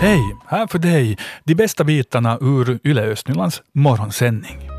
Hej! 0.00 0.36
Här 0.46 0.66
för 0.66 0.78
dig 0.78 1.18
de 1.44 1.54
bästa 1.54 1.84
bitarna 1.84 2.38
ur 2.40 2.78
Yle 2.84 3.02
Östnylands 3.02 3.62
morgonsändning. 3.72 4.70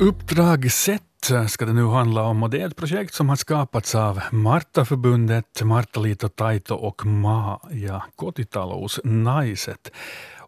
Uppdrag 0.00 0.72
Sätt 0.72 1.02
ska 1.48 1.64
det 1.64 1.72
nu 1.72 1.86
handla 1.86 2.22
om 2.22 2.42
och 2.42 2.50
det 2.50 2.60
är 2.60 2.66
ett 2.66 2.76
projekt 2.76 3.14
som 3.14 3.28
har 3.28 3.36
skapats 3.36 3.94
av 3.94 4.20
Martaförbundet, 4.30 5.62
Martaliito 5.62 6.28
Taito 6.28 6.74
och 6.74 7.06
Maja 7.06 8.02
Kotitalous 8.16 9.00
Naiset. 9.04 9.92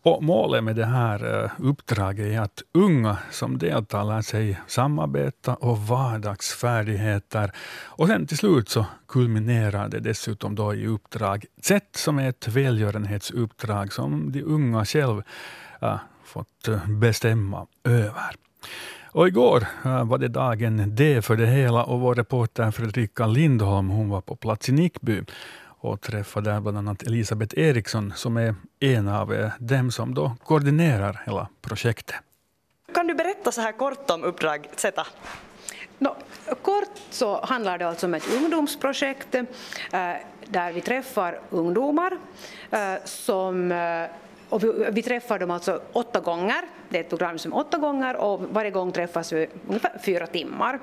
Och 0.03 0.23
målet 0.23 0.65
med 0.65 0.77
det 0.77 0.87
här 0.87 1.45
eh, 1.45 1.51
uppdraget 1.59 2.27
är 2.27 2.41
att 2.41 2.62
unga 2.75 3.17
som 3.30 3.59
deltar 3.59 4.05
lär 4.05 4.23
sig 4.23 4.61
samarbeta 4.66 5.55
och 5.55 5.79
vardagsfärdigheter. 5.79 7.52
Och 7.84 8.06
sen 8.06 8.27
till 8.27 8.39
slut 8.39 8.69
så 8.69 8.87
kulminerar 9.09 9.89
det 9.89 10.01
dessutom 10.01 10.55
då 10.55 10.75
i 10.75 10.87
uppdrag 10.87 11.45
Z 11.62 11.87
som 11.98 12.19
är 12.19 12.29
ett 12.29 12.48
välgörenhetsuppdrag 12.48 13.92
som 13.92 14.33
de 14.33 14.42
unga 14.42 14.84
själv 14.84 15.23
äh, 15.83 15.97
fått 16.25 16.69
eh, 16.69 16.89
bestämma 16.89 17.67
över. 17.84 18.34
Och 19.11 19.28
igår 19.28 19.67
var 20.05 20.19
det 20.19 20.28
dagen 20.28 20.95
D 20.95 21.23
för 21.23 21.37
det 21.37 21.47
hela 21.47 21.84
och 21.84 22.01
vår 22.01 22.15
reporter 22.15 22.70
Fredrika 22.70 23.27
Lindholm 23.27 23.89
hon 23.89 24.09
var 24.09 24.20
på 24.20 24.37
plats 24.37 24.69
i 24.69 24.73
Nickby 24.73 25.23
och 25.80 26.00
träffade 26.00 26.50
där 26.50 26.60
bland 26.60 26.78
annat 26.78 27.02
Elisabeth 27.02 27.59
Eriksson 27.59 28.12
som 28.16 28.36
är 28.36 28.55
en 28.80 29.09
av 29.09 29.34
eh, 29.34 29.50
dem 29.59 29.91
som 29.91 30.14
då 30.14 30.36
koordinerar 30.45 31.23
hela 31.27 31.48
projektet. 31.60 32.16
Kan 32.95 33.06
du 33.06 33.14
berätta 33.14 33.52
så 33.52 33.60
här 33.60 33.73
kort 33.73 34.10
om 34.10 34.24
Uppdrag 34.24 34.69
Z? 34.77 35.06
No, 35.98 36.16
kort 36.62 36.91
så 37.11 37.44
handlar 37.44 37.78
det 37.78 37.88
alltså 37.88 38.06
om 38.06 38.14
ett 38.14 38.34
ungdomsprojekt 38.34 39.34
eh, 39.34 39.44
där 40.47 40.72
vi 40.72 40.80
träffar 40.80 41.41
ungdomar 41.50 42.19
eh, 42.70 42.94
som 43.05 43.72
eh, 43.72 44.05
och 44.48 44.64
vi, 44.64 44.86
vi, 44.91 45.03
träffar 45.03 45.38
dem 45.38 45.50
alltså 45.50 45.81
åtta 45.92 46.20
gånger. 46.20 46.62
Det 46.88 46.97
är 46.97 47.00
ett 47.00 47.08
program 47.08 47.38
som 47.38 47.53
är 47.53 47.56
åtta 47.56 47.78
gånger 47.78 48.16
och 48.16 48.41
varje 48.50 48.70
gång 48.70 48.92
träffas 48.92 49.33
vi 49.33 49.48
ungefär 49.66 49.98
fyra 50.05 50.27
timmar 50.27 50.78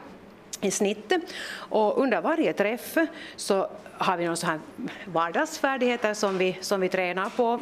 i 0.66 0.71
snitt. 0.71 1.13
Och 1.55 2.02
under 2.02 2.21
varje 2.21 2.53
träff 2.53 2.97
så 3.35 3.67
har 3.97 4.17
vi 4.17 4.25
någon 4.25 4.38
så 4.38 4.47
här 4.47 4.59
vardagsfärdigheter 5.05 6.13
som 6.13 6.38
vi, 6.38 6.58
som 6.61 6.81
vi 6.81 6.89
tränar 6.89 7.30
på. 7.30 7.59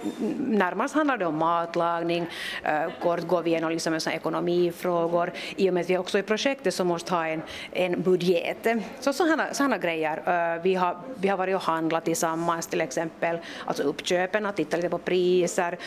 Närmast 0.47 0.95
handlar 0.95 1.17
det 1.17 1.25
om 1.25 1.37
matlagning, 1.37 2.27
eh, 2.63 2.85
kort 3.01 3.27
går 3.27 3.43
vi 3.43 3.49
igenom 3.49 3.71
liksom 3.71 3.99
ekonomifrågor. 4.11 5.31
I 5.55 5.69
och 5.69 5.73
med 5.73 5.81
att 5.81 5.89
vi 5.89 5.97
också 5.97 6.19
i 6.19 6.23
projektet 6.23 6.73
så 6.73 6.83
måste 6.83 7.13
ha 7.13 7.27
en, 7.27 7.41
en 7.71 8.01
budget. 8.01 8.67
Så 8.99 9.13
sådana, 9.13 9.53
sådana 9.53 9.77
grejer. 9.77 10.17
Eh, 10.55 10.61
vi, 10.61 10.75
har, 10.75 10.97
vi 11.15 11.27
har 11.27 11.37
varit 11.37 11.55
och 11.55 11.61
handlat 11.61 12.05
tillsammans 12.05 12.67
till 12.67 12.81
exempel, 12.81 13.37
alltså 13.65 13.83
uppköpen, 13.83 14.45
att 14.45 14.55
titta 14.55 14.77
lite 14.77 14.89
på 14.89 14.97
priser, 14.97 15.77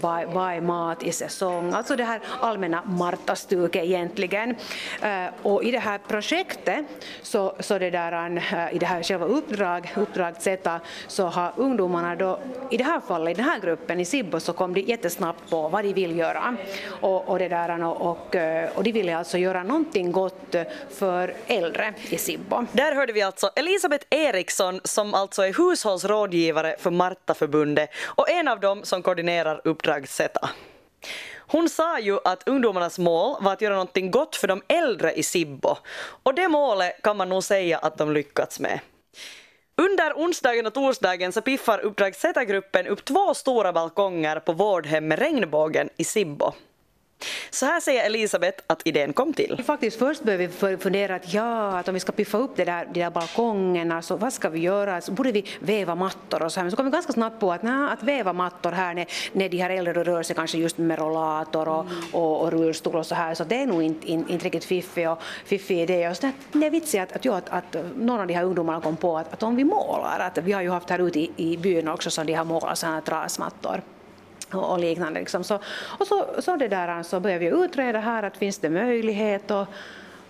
vad, 0.00 0.24
vad 0.24 0.52
är 0.52 0.60
mat 0.60 1.02
i 1.02 1.12
säsong, 1.12 1.72
alltså 1.72 1.96
det 1.96 2.04
här 2.04 2.20
allmänna 2.40 2.82
Marta-stuket 2.84 3.84
egentligen. 3.84 4.56
Eh, 5.02 5.26
och 5.42 5.64
i 5.64 5.70
det 5.70 5.78
här 5.78 5.98
projektet 6.14 6.84
så, 7.22 7.54
så 7.60 7.78
det 7.78 7.90
där, 7.90 8.36
äh, 8.36 8.74
i 8.74 8.78
det 8.78 8.86
här 8.86 9.02
själva 9.02 9.26
uppdrag, 9.26 9.92
uppdrag 9.96 10.34
Z, 10.38 10.80
så 11.06 11.26
har 11.26 11.52
ungdomarna 11.56 12.16
då, 12.16 12.40
i 12.70 12.76
det 12.76 12.84
här 12.84 13.00
fallet, 13.00 13.30
i 13.30 13.34
den 13.34 13.50
här 13.50 13.60
gruppen 13.60 14.00
i 14.00 14.04
Sibbo, 14.04 14.40
så 14.40 14.52
kom 14.52 14.74
de 14.74 14.80
jättesnabbt 14.80 15.50
på 15.50 15.68
vad 15.68 15.84
de 15.84 15.92
vill 15.92 16.18
göra. 16.18 16.56
Och, 17.00 17.28
och, 17.28 17.38
det 17.38 17.48
där, 17.48 17.84
och, 17.84 18.34
äh, 18.34 18.70
och 18.74 18.84
de 18.84 18.92
ville 18.92 19.16
alltså 19.16 19.38
göra 19.38 19.62
någonting 19.62 20.12
gott 20.12 20.54
för 20.90 21.34
äldre 21.46 21.94
i 22.10 22.18
Sibbo. 22.18 22.66
Där 22.72 22.94
hörde 22.94 23.12
vi 23.12 23.22
alltså 23.22 23.50
Elisabeth 23.56 24.06
Eriksson 24.10 24.80
som 24.84 25.14
alltså 25.14 25.42
är 25.42 25.52
hushållsrådgivare 25.52 26.76
för 26.78 26.90
Martaförbundet 26.90 27.90
och 28.04 28.30
en 28.30 28.48
av 28.48 28.60
dem 28.60 28.84
som 28.84 29.02
koordinerar 29.02 29.60
Uppdrag 29.64 30.08
Z. 30.08 30.48
Hon 31.46 31.68
sa 31.68 31.98
ju 31.98 32.18
att 32.24 32.48
ungdomarnas 32.48 32.98
mål 32.98 33.36
var 33.40 33.52
att 33.52 33.60
göra 33.60 33.74
någonting 33.74 34.10
gott 34.10 34.36
för 34.36 34.48
de 34.48 34.62
äldre 34.68 35.12
i 35.12 35.22
Sibbo 35.22 35.76
och 36.22 36.34
det 36.34 36.48
målet 36.48 37.02
kan 37.02 37.16
man 37.16 37.28
nog 37.28 37.44
säga 37.44 37.78
att 37.78 37.98
de 37.98 38.12
lyckats 38.12 38.60
med. 38.60 38.80
Under 39.76 40.12
onsdagen 40.12 40.66
och 40.66 40.74
torsdagen 40.74 41.32
så 41.32 41.40
piffar 41.40 41.78
Uppdrag 41.78 42.14
Z-gruppen 42.14 42.86
upp 42.86 43.04
två 43.04 43.34
stora 43.34 43.72
balkonger 43.72 44.40
på 44.40 44.52
vårdhem 44.52 45.08
med 45.08 45.18
regnbågen 45.18 45.88
i 45.96 46.04
Sibbo. 46.04 46.52
Så 47.50 47.66
här 47.66 47.80
säger 47.80 48.06
Elisabeth 48.06 48.62
att 48.66 48.82
idén 48.84 49.12
kom 49.12 49.32
till. 49.32 49.62
Faktiskt 49.66 49.98
först 49.98 50.22
började 50.22 50.46
vi 50.46 50.76
fundera 50.76 51.14
att 51.14 51.34
ja, 51.34 51.78
att 51.78 51.88
om 51.88 51.94
vi 51.94 52.00
ska 52.00 52.12
piffa 52.12 52.38
upp 52.38 52.56
det 52.56 52.64
där, 52.64 52.88
de 52.92 53.00
där 53.00 53.10
balkongerna, 53.10 54.02
så 54.02 54.16
vad 54.16 54.32
ska 54.32 54.48
vi 54.48 54.60
göra? 54.60 55.00
Så 55.00 55.12
borde 55.12 55.32
vi 55.32 55.44
väva 55.60 55.94
mattor 55.94 56.42
och 56.42 56.52
så 56.52 56.60
här. 56.60 56.64
Men 56.64 56.70
så 56.70 56.76
kom 56.76 56.86
vi 56.86 56.92
ganska 56.92 57.12
snabbt 57.12 57.40
på 57.40 57.52
att, 57.52 57.62
nej, 57.62 57.92
att 57.92 58.02
väva 58.02 58.32
mattor 58.32 58.72
här 58.72 58.94
när, 58.94 59.06
när 59.32 59.48
de 59.48 59.56
här 59.56 59.70
äldre 59.70 60.04
rör 60.04 60.22
sig 60.22 60.36
kanske 60.36 60.58
just 60.58 60.78
med 60.78 60.98
rollator 60.98 61.68
och, 61.68 61.80
mm. 61.80 62.02
och, 62.12 62.42
och 62.42 62.52
rullstol 62.52 62.96
och 62.96 63.06
så 63.06 63.14
här, 63.14 63.34
så 63.34 63.44
det 63.44 63.56
är 63.56 63.66
nog 63.66 63.82
inte, 63.82 64.10
inte, 64.10 64.32
inte 64.32 64.44
riktigt 64.44 64.64
fiffig, 64.64 65.10
och, 65.10 65.18
fiffig 65.44 65.80
idé. 65.80 66.08
Och 66.08 66.16
så 66.16 66.30
det 66.52 66.66
är 66.66 66.70
vitsigt 66.70 67.02
att, 67.02 67.26
att, 67.26 67.48
att, 67.48 67.76
att 67.76 67.84
någon 67.96 68.20
av 68.20 68.26
de 68.26 68.34
här 68.34 68.44
ungdomarna 68.44 68.80
kom 68.80 68.96
på 68.96 69.18
att, 69.18 69.32
att 69.32 69.42
om 69.42 69.56
vi 69.56 69.64
målar, 69.64 70.18
att 70.20 70.38
vi 70.38 70.52
har 70.52 70.62
ju 70.62 70.70
haft 70.70 70.90
här 70.90 70.98
ute 70.98 71.20
i, 71.20 71.30
i 71.36 71.56
byn 71.56 71.88
också 71.88 72.10
så 72.10 72.24
de 72.24 72.34
har 72.34 72.44
målat 72.44 72.78
sådana 72.78 72.94
här 72.96 73.02
trasmattor 73.02 73.82
och, 74.54 74.72
och 74.72 74.78
liknande. 74.78 75.20
Liksom. 75.20 75.44
Så, 75.44 75.58
och 75.98 76.06
så, 76.06 76.26
så, 76.38 76.56
det 76.56 76.68
där, 76.68 76.88
alltså 76.88 77.16
så 77.16 77.20
började 77.20 77.44
vi 77.44 77.64
utreda 77.64 78.00
här 78.00 78.22
att 78.22 78.36
finns 78.36 78.58
det 78.58 78.70
möjlighet 78.70 79.50
och, 79.50 79.66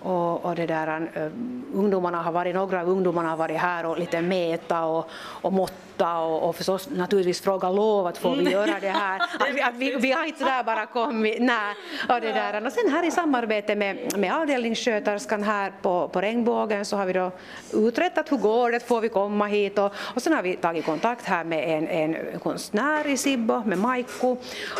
och, 0.04 0.44
och 0.44 0.54
det 0.54 0.66
där, 0.66 1.00
uh, 1.16 1.78
ungdomarna 1.78 2.22
har 2.22 2.32
varit, 2.32 2.54
några 2.54 2.80
av 2.80 2.88
ungdomarna 2.88 3.28
har 3.28 3.36
varit 3.36 3.58
här 3.58 3.86
och 3.86 3.98
lite 3.98 4.22
meta 4.22 4.84
och, 4.84 5.10
och 5.42 5.52
mått 5.52 5.72
rösta 5.94 6.18
och, 6.18 6.48
och 6.48 6.56
förstås 6.56 6.88
naturligtvis 6.90 7.40
fråga 7.40 7.70
lov 7.70 8.06
att 8.06 8.18
får 8.18 8.36
vi 8.36 8.50
göra 8.50 8.80
det 8.80 8.90
här. 8.90 9.20
Att 9.40 9.54
vi, 9.54 9.62
att 9.62 9.74
vi, 9.74 9.96
vi 9.96 10.12
har 10.12 10.24
inte 10.24 10.44
där 10.44 10.64
bara 10.64 10.86
kommit, 10.86 11.40
nej. 11.40 11.74
Och, 12.08 12.20
det 12.20 12.32
där. 12.32 12.66
och 12.66 12.72
sen 12.72 12.92
här 12.92 13.06
i 13.06 13.10
samarbete 13.10 13.74
med, 13.74 14.18
med 14.18 14.34
avdelningssköterskan 14.34 15.42
här 15.42 15.72
på, 15.82 16.08
på 16.08 16.20
Regnbågen 16.20 16.84
så 16.84 16.96
har 16.96 17.06
vi 17.06 17.12
då 17.12 17.30
uträttat 17.72 18.32
hur 18.32 18.36
går 18.36 18.72
det, 18.72 18.80
får 18.80 19.00
vi 19.00 19.08
komma 19.08 19.46
hit 19.46 19.78
och, 19.78 19.92
och 20.14 20.22
sen 20.22 20.32
har 20.32 20.42
vi 20.42 20.56
tagit 20.56 20.84
kontakt 20.84 21.26
här 21.26 21.44
med 21.44 21.78
en, 21.78 21.88
en 21.88 22.40
konstnär 22.40 23.06
i 23.06 23.16
Sibbo, 23.16 23.62
med 23.64 23.78
Maikku 23.78 24.36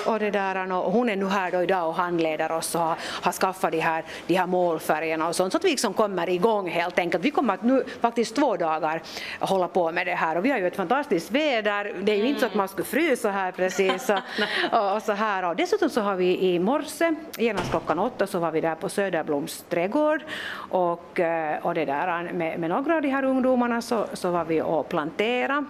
och 0.06 0.18
det 0.18 0.30
där 0.30 0.72
och 0.72 0.92
hon 0.92 1.08
är 1.08 1.16
nu 1.16 1.28
här 1.28 1.50
då 1.50 1.62
idag 1.62 1.88
och 1.88 1.94
handleder 1.94 2.52
oss 2.52 2.74
och 2.74 2.80
har, 2.80 2.96
har 3.22 3.32
skaffat 3.32 3.72
de 3.72 3.80
här, 3.80 4.04
de 4.26 4.34
här 4.34 4.46
målfärgerna 4.46 5.13
och 5.22 5.36
sånt 5.36 5.52
så 5.52 5.56
att 5.56 5.64
vi 5.64 5.70
liksom 5.70 5.94
kommer 5.94 6.28
igång 6.28 6.68
helt 6.68 6.98
enkelt. 6.98 7.24
Vi 7.24 7.30
kommer 7.30 7.54
att 7.54 7.62
nu 7.62 7.84
faktiskt 8.00 8.36
två 8.36 8.56
dagar 8.56 9.02
hålla 9.40 9.68
på 9.68 9.92
med 9.92 10.06
det 10.06 10.14
här 10.14 10.36
och 10.36 10.44
vi 10.44 10.50
har 10.50 10.58
ju 10.58 10.66
ett 10.66 10.76
fantastiskt 10.76 11.30
väder. 11.30 11.94
Det 12.02 12.12
är 12.12 12.16
ju 12.16 12.28
inte 12.28 12.40
så 12.40 12.46
att 12.46 12.54
man 12.54 12.68
skulle 12.68 12.84
frysa 12.84 13.30
här 13.30 13.52
precis. 13.52 14.10
Och, 14.10 14.94
och, 14.94 15.02
så 15.02 15.12
här. 15.12 15.42
Och 15.42 15.56
dessutom 15.56 15.90
så 15.90 16.00
har 16.00 16.16
vi 16.16 16.38
i 16.38 16.58
morse, 16.58 17.14
genast 17.38 17.70
klockan 17.70 17.98
åtta, 17.98 18.26
så 18.26 18.38
var 18.38 18.50
vi 18.50 18.60
där 18.60 18.74
på 18.74 18.88
Söderbloms 18.88 19.64
trädgård 19.68 20.22
och, 20.70 21.20
eh, 21.20 21.66
och 21.66 21.74
det 21.74 21.84
där, 21.84 22.32
med, 22.32 22.60
med 22.60 22.70
några 22.70 22.96
av 22.96 23.02
de 23.02 23.08
här 23.08 23.24
ungdomarna 23.24 23.82
så, 23.82 24.06
så 24.12 24.30
var 24.30 24.44
vi 24.44 24.62
och 24.62 24.88
plantera 24.88 25.64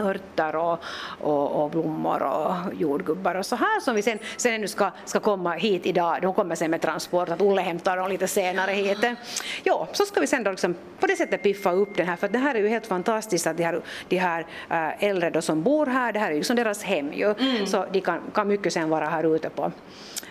örter 0.00 0.56
och, 0.56 0.78
och, 1.20 1.62
och, 1.62 1.70
blommor 1.70 2.22
och 2.22 2.54
jordgubbar 2.74 3.34
och 3.34 3.46
så 3.46 3.56
här 3.56 3.80
som 3.80 3.94
vi 3.94 4.02
sen, 4.02 4.18
sen 4.36 4.60
nu 4.60 4.68
ska, 4.68 4.90
ska 5.04 5.20
komma 5.20 5.52
hit 5.52 5.86
idag. 5.86 6.18
De 6.22 6.34
kommer 6.34 6.54
sen 6.54 6.70
med 6.70 6.80
transport, 6.80 7.28
att 7.28 7.40
Olle 7.40 7.60
hämtar 7.62 7.96
dem 7.96 8.08
lite 8.08 8.28
senare 8.28 8.72
hit. 8.72 8.98
Ja, 9.64 9.88
så 9.92 10.04
ska 10.04 10.20
vi 10.20 10.26
sen 10.26 10.44
då 10.44 10.50
liksom 10.50 10.74
på 11.00 11.06
det 11.06 11.16
sättet 11.16 11.42
piffa 11.42 11.72
upp 11.72 11.96
den 11.96 12.06
här, 12.06 12.16
för 12.16 12.28
det 12.28 12.38
här 12.38 12.54
är 12.54 12.58
ju 12.58 12.68
helt 12.68 12.86
fantastiskt 12.86 13.46
att 13.46 13.56
de 13.56 13.64
här, 13.64 13.80
de 14.08 14.16
här 14.16 14.46
äh, 14.70 15.04
äldre 15.04 15.30
då 15.30 15.42
som 15.42 15.62
bor 15.62 15.86
här, 15.86 16.12
det 16.12 16.18
här 16.18 16.30
är 16.30 16.34
ju 16.34 16.44
som 16.44 16.56
deras 16.56 16.82
hem 16.82 17.12
ju, 17.12 17.34
mm. 17.38 17.66
så 17.66 17.86
de 17.92 18.00
kan, 18.00 18.20
kan 18.34 18.48
mycket 18.48 18.72
sen 18.72 18.88
vara 18.88 19.06
här 19.06 19.36
ute 19.36 19.50
på, 19.50 19.72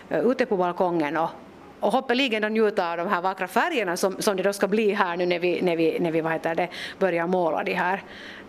äh, 0.10 0.20
ute 0.20 0.46
på 0.46 0.58
balkongen 0.58 1.18
och, 1.18 1.30
och 1.80 1.92
hoppeligen 1.92 2.54
njuta 2.54 2.92
av 2.92 2.98
de 2.98 3.07
här 3.07 3.22
vackra 3.22 3.48
färgerna 3.48 3.98
som, 3.98 4.22
som 4.22 4.38
det 4.38 4.44
då 4.44 4.54
ska 4.54 4.68
bli 4.68 4.92
här 4.92 5.18
nu 5.18 5.25
när 5.25 5.40
vi, 5.40 5.62
när 5.62 5.75
vi, 5.75 6.00
när 6.00 6.12
vi 6.12 6.22
vad 6.22 6.34
heter 6.34 6.56
det, 6.56 6.68
börjar 7.00 7.28
måla 7.28 7.64
de 7.64 7.74
här 7.74 8.04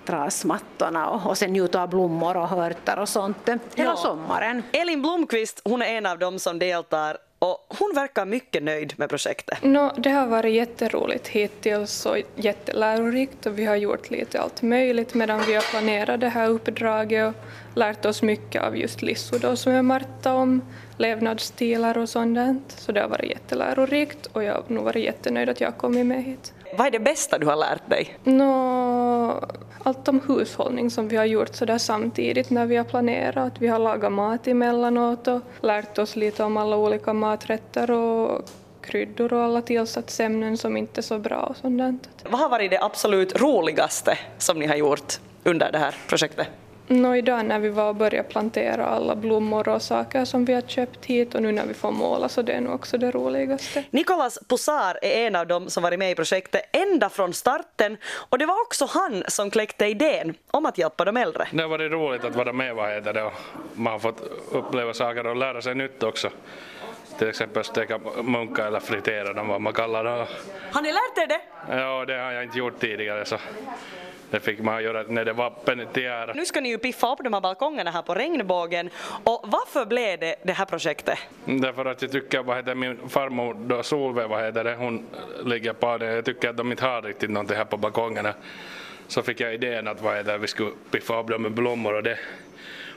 trasmattorna 0.06 1.10
och, 1.10 1.30
och 1.30 1.38
sen 1.38 1.52
njuta 1.52 1.82
av 1.82 1.88
blommor 1.88 2.36
och 2.36 2.52
örter 2.52 2.98
och 2.98 3.08
sånt 3.08 3.48
hela 3.74 3.90
ja. 3.90 3.96
sommaren. 3.96 4.62
Elin 4.72 5.02
Blomqvist, 5.02 5.60
hon 5.64 5.82
är 5.82 5.86
en 5.86 6.06
av 6.06 6.18
dem 6.18 6.38
som 6.38 6.58
deltar 6.58 7.18
och 7.42 7.66
hon 7.78 7.92
verkar 7.94 8.24
mycket 8.24 8.62
nöjd 8.62 8.94
med 8.96 9.08
projektet. 9.08 9.62
No, 9.62 9.90
det 9.96 10.10
har 10.10 10.26
varit 10.26 10.54
jätteroligt 10.54 11.28
hittills 11.28 12.06
och 12.06 12.16
jättelärorikt 12.36 13.46
och 13.46 13.58
vi 13.58 13.64
har 13.64 13.76
gjort 13.76 14.10
lite 14.10 14.40
allt 14.40 14.62
möjligt 14.62 15.14
medan 15.14 15.42
vi 15.46 15.54
har 15.54 15.70
planerat 15.70 16.20
det 16.20 16.28
här 16.28 16.48
uppdraget 16.48 17.28
och 17.28 17.34
lärt 17.78 18.04
oss 18.04 18.22
mycket 18.22 18.62
av 18.62 18.76
just 18.76 19.02
Lissu 19.02 19.38
då 19.38 19.56
som 19.56 19.72
är 19.72 19.82
Marta 19.82 20.34
om 20.34 20.62
levnadsstilar 20.96 21.98
och 21.98 22.08
sådant. 22.08 22.72
Så 22.78 22.92
det 22.92 23.00
har 23.00 23.08
varit 23.08 23.30
jättelärorikt 23.30 24.26
och 24.26 24.44
jag 24.44 24.54
har 24.54 24.64
nog 24.68 24.84
varit 24.84 25.04
jättenöjd 25.04 25.48
att 25.48 25.60
jag 25.60 25.68
har 25.68 25.78
kommit 25.78 26.06
med 26.06 26.24
hit. 26.24 26.52
Vad 26.76 26.86
är 26.86 26.90
det 26.90 26.98
bästa 26.98 27.38
du 27.38 27.46
har 27.46 27.56
lärt 27.56 27.90
dig? 27.90 28.16
No, 28.24 29.48
allt 29.82 30.08
om 30.08 30.20
hushållning 30.28 30.90
som 30.90 31.08
vi 31.08 31.16
har 31.16 31.24
gjort 31.24 31.54
så 31.54 31.64
där 31.64 31.78
samtidigt 31.78 32.50
när 32.50 32.66
vi 32.66 32.76
har 32.76 32.84
planerat. 32.84 33.52
Vi 33.58 33.68
har 33.68 33.78
lagat 33.78 34.12
mat 34.12 34.46
emellanåt 34.46 35.28
och 35.28 35.40
lärt 35.60 35.98
oss 35.98 36.16
lite 36.16 36.44
om 36.44 36.56
alla 36.56 36.76
olika 36.76 37.12
maträtter 37.12 37.90
och 37.90 38.42
kryddor 38.80 39.32
och 39.32 39.42
alla 39.42 39.62
tillsatsämnen 39.62 40.58
som 40.58 40.76
inte 40.76 41.00
är 41.00 41.02
så 41.02 41.18
bra 41.18 41.42
och 41.42 41.56
sådant. 41.56 42.08
Vad 42.24 42.40
har 42.40 42.48
varit 42.48 42.70
det 42.70 42.82
absolut 42.82 43.40
roligaste 43.40 44.18
som 44.38 44.58
ni 44.58 44.66
har 44.66 44.76
gjort 44.76 45.20
under 45.44 45.72
det 45.72 45.78
här 45.78 45.96
projektet? 46.08 46.48
Nå, 46.92 47.16
idag 47.16 47.44
när 47.44 47.58
vi 47.58 47.68
var 47.68 47.88
och 47.88 47.94
började 47.96 48.28
plantera 48.28 48.86
alla 48.86 49.16
blommor 49.16 49.68
och 49.68 49.82
saker 49.82 50.24
som 50.24 50.44
vi 50.44 50.54
har 50.54 50.60
köpt 50.60 51.04
hit 51.04 51.34
och 51.34 51.42
nu 51.42 51.52
när 51.52 51.66
vi 51.66 51.74
får 51.74 51.90
måla 51.90 52.28
så 52.28 52.42
det 52.42 52.52
är 52.52 52.60
nog 52.60 52.74
också 52.74 52.98
det 52.98 53.10
roligaste. 53.10 53.84
Nikolas 53.90 54.38
Posar 54.48 54.98
är 55.02 55.26
en 55.26 55.36
av 55.36 55.46
dem 55.46 55.70
som 55.70 55.82
varit 55.82 55.98
med 55.98 56.10
i 56.10 56.14
projektet 56.14 56.62
ända 56.72 57.08
från 57.08 57.32
starten 57.32 57.96
och 58.14 58.38
det 58.38 58.46
var 58.46 58.60
också 58.62 58.84
han 58.84 59.24
som 59.28 59.50
kläckte 59.50 59.86
idén 59.86 60.34
om 60.50 60.66
att 60.66 60.78
hjälpa 60.78 61.04
de 61.04 61.16
äldre. 61.16 61.48
Det 61.52 61.62
har 61.62 61.68
varit 61.68 61.92
roligt 61.92 62.24
att 62.24 62.36
vara 62.36 62.52
med 62.52 62.74
vad 62.74 62.90
heter 62.90 63.12
det 63.12 63.22
och 63.22 63.32
man 63.74 63.92
har 63.92 64.00
fått 64.00 64.20
uppleva 64.52 64.94
saker 64.94 65.26
och 65.26 65.36
lära 65.36 65.62
sig 65.62 65.74
nytt 65.74 66.02
också. 66.02 66.30
Till 67.18 67.28
exempel 67.28 67.64
steka 67.64 68.00
munkar 68.22 68.66
eller 68.66 68.80
fritera 68.80 69.32
dem 69.32 69.48
vad 69.48 69.60
man 69.60 69.72
kallar 69.72 70.04
det. 70.04 70.26
Har 70.72 70.82
ni 70.82 70.92
lärt 70.92 71.18
er 71.18 71.26
det? 71.26 71.40
Ja, 71.76 72.04
det 72.04 72.18
har 72.18 72.32
jag 72.32 72.42
inte 72.42 72.58
gjort 72.58 72.80
tidigare 72.80 73.24
så 73.24 73.36
det 74.32 74.40
fick 74.40 74.60
man 74.60 74.82
göra 74.82 75.04
när 75.08 75.24
det 75.24 75.32
var 75.32 75.50
penitentiära. 75.50 76.32
Nu 76.32 76.44
ska 76.46 76.60
ni 76.60 76.68
ju 76.68 76.78
piffa 76.78 77.12
upp 77.12 77.18
de 77.24 77.32
här 77.32 77.40
balkongerna 77.40 77.90
här 77.90 78.02
på 78.02 78.14
regnbågen 78.14 78.90
och 79.24 79.44
varför 79.44 79.86
blev 79.86 80.18
det 80.18 80.34
det 80.42 80.52
här 80.52 80.64
projektet? 80.64 81.18
Därför 81.44 81.84
att 81.84 82.02
jag 82.02 82.12
tycker 82.12 82.42
vad 82.42 82.56
heter 82.56 82.74
min 82.74 83.08
farmor 83.08 83.54
då 83.54 83.82
Solveig 83.82 84.28
vad 84.28 84.44
heter 84.44 84.64
det, 84.64 84.74
hon 84.74 85.06
ligger 85.44 85.72
på 85.72 85.98
det. 85.98 86.14
Jag 86.14 86.24
tycker 86.24 86.50
att 86.50 86.56
de 86.56 86.70
inte 86.70 86.84
har 86.84 87.02
riktigt 87.02 87.30
någonting 87.30 87.56
här 87.56 87.64
på 87.64 87.76
balkongerna. 87.76 88.34
Så 89.08 89.22
fick 89.22 89.40
jag 89.40 89.54
idén 89.54 89.88
att 89.88 90.00
vad 90.02 90.16
heter, 90.16 90.38
vi 90.38 90.46
skulle 90.46 90.70
piffa 90.90 91.20
upp 91.20 91.28
dem 91.28 91.42
med 91.42 91.52
blommor 91.52 91.94
och 91.94 92.02
det 92.02 92.18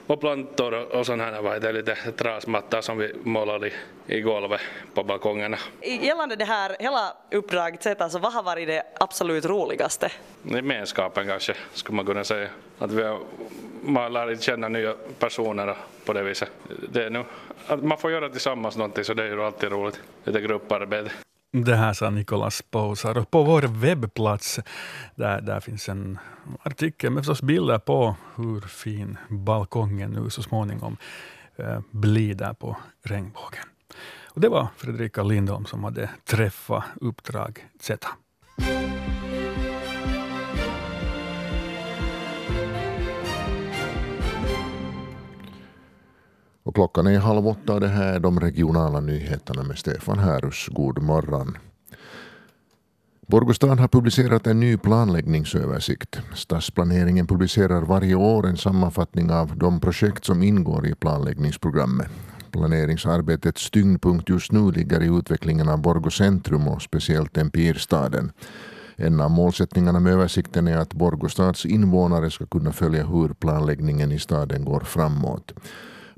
och 0.07 0.19
plantor 0.19 0.95
och 0.95 1.05
sån 1.05 1.19
här 1.19 1.41
vad 1.41 1.53
heter, 1.53 1.73
lite 1.73 1.95
trasmatta 1.95 2.81
som 2.81 2.97
vi 2.97 3.13
målade 3.23 3.71
i, 4.07 4.21
golvet 4.21 4.61
på 4.93 5.03
balkongerna. 5.03 5.57
Gällande 5.81 6.35
det 6.35 6.45
här 6.45 6.75
hela 6.79 7.13
uppdraget, 7.31 8.01
alltså 8.01 8.19
vad 8.19 8.33
har 8.33 8.43
varit 8.43 8.67
det 8.67 8.83
absolut 8.99 9.45
roligaste? 9.45 10.11
Gemenskapen 10.43 11.27
kanske, 11.27 11.53
skulle 11.73 11.95
man 11.95 12.05
kunna 12.05 12.23
säga. 12.23 12.49
Att 12.79 12.91
vi 12.91 13.03
har, 13.03 13.19
man 13.81 14.13
lär 14.13 14.35
känna 14.35 14.67
nya 14.69 14.95
personer 15.19 15.75
på 16.05 16.13
det 16.13 16.23
viset. 16.23 16.49
Det 16.89 17.03
är 17.03 17.09
nu, 17.09 17.23
att 17.67 17.83
man 17.83 17.97
får 17.97 18.11
göra 18.11 18.29
tillsammans 18.29 18.77
någonting 18.77 19.03
så 19.03 19.13
det 19.13 19.23
är 19.23 19.27
ju 19.27 19.43
alltid 19.43 19.71
roligt. 19.71 19.99
Lite 20.23 20.41
grupparbete. 20.41 21.11
Det 21.63 21.75
här 21.75 21.93
sa 21.93 22.09
Nikolas 22.09 22.61
Pousar. 22.61 23.23
På 23.23 23.43
vår 23.43 23.61
webbplats 23.61 24.59
där, 25.15 25.41
där 25.41 25.59
finns 25.59 25.89
en 25.89 26.19
artikel 26.63 27.11
med 27.11 27.25
förstås 27.25 27.41
bilder 27.41 27.77
på 27.79 28.15
hur 28.35 28.61
fin 28.61 29.17
balkongen 29.29 30.11
nu 30.11 30.29
så 30.29 30.43
småningom 30.43 30.97
eh, 31.55 31.79
blir 31.91 32.35
där 32.35 32.53
på 32.53 32.77
regnbågen. 33.03 33.63
Och 34.25 34.41
det 34.41 34.49
var 34.49 34.67
Fredrika 34.77 35.23
Lindholm 35.23 35.65
som 35.65 35.83
hade 35.83 36.09
träffat 36.23 36.83
Uppdrag 37.01 37.67
Z. 37.79 38.07
Och 46.65 46.75
klockan 46.75 47.07
är 47.07 47.19
halv 47.19 47.47
åtta 47.47 47.73
och 47.73 47.81
det 47.81 47.87
här 47.87 48.13
är 48.13 48.19
de 48.19 48.39
regionala 48.39 48.99
nyheterna 48.99 49.63
med 49.63 49.77
Stefan 49.77 50.19
Härus. 50.19 50.67
God 50.71 51.03
morgon. 51.03 51.57
Borgostad 53.27 53.75
har 53.79 53.87
publicerat 53.87 54.47
en 54.47 54.59
ny 54.59 54.77
planläggningsöversikt. 54.77 56.19
Stadsplaneringen 56.35 57.27
publicerar 57.27 57.81
varje 57.81 58.15
år 58.15 58.47
en 58.47 58.57
sammanfattning 58.57 59.31
av 59.31 59.57
de 59.57 59.79
projekt 59.79 60.25
som 60.25 60.43
ingår 60.43 60.87
i 60.87 60.95
planläggningsprogrammet. 60.95 62.09
Planeringsarbetets 62.51 63.69
tyngdpunkt 63.69 64.29
just 64.29 64.51
nu 64.51 64.71
ligger 64.71 65.03
i 65.03 65.17
utvecklingen 65.17 65.69
av 65.69 65.81
Borgå 65.81 66.09
centrum 66.09 66.67
och 66.67 66.81
speciellt 66.81 67.37
Empirstaden. 67.37 68.31
En 68.95 69.21
av 69.21 69.31
målsättningarna 69.31 69.99
med 69.99 70.13
översikten 70.13 70.67
är 70.67 70.77
att 70.77 70.93
Borgostads 70.93 71.65
invånare 71.65 72.31
ska 72.31 72.45
kunna 72.45 72.71
följa 72.71 73.05
hur 73.05 73.33
planläggningen 73.33 74.11
i 74.11 74.19
staden 74.19 74.65
går 74.65 74.79
framåt. 74.79 75.53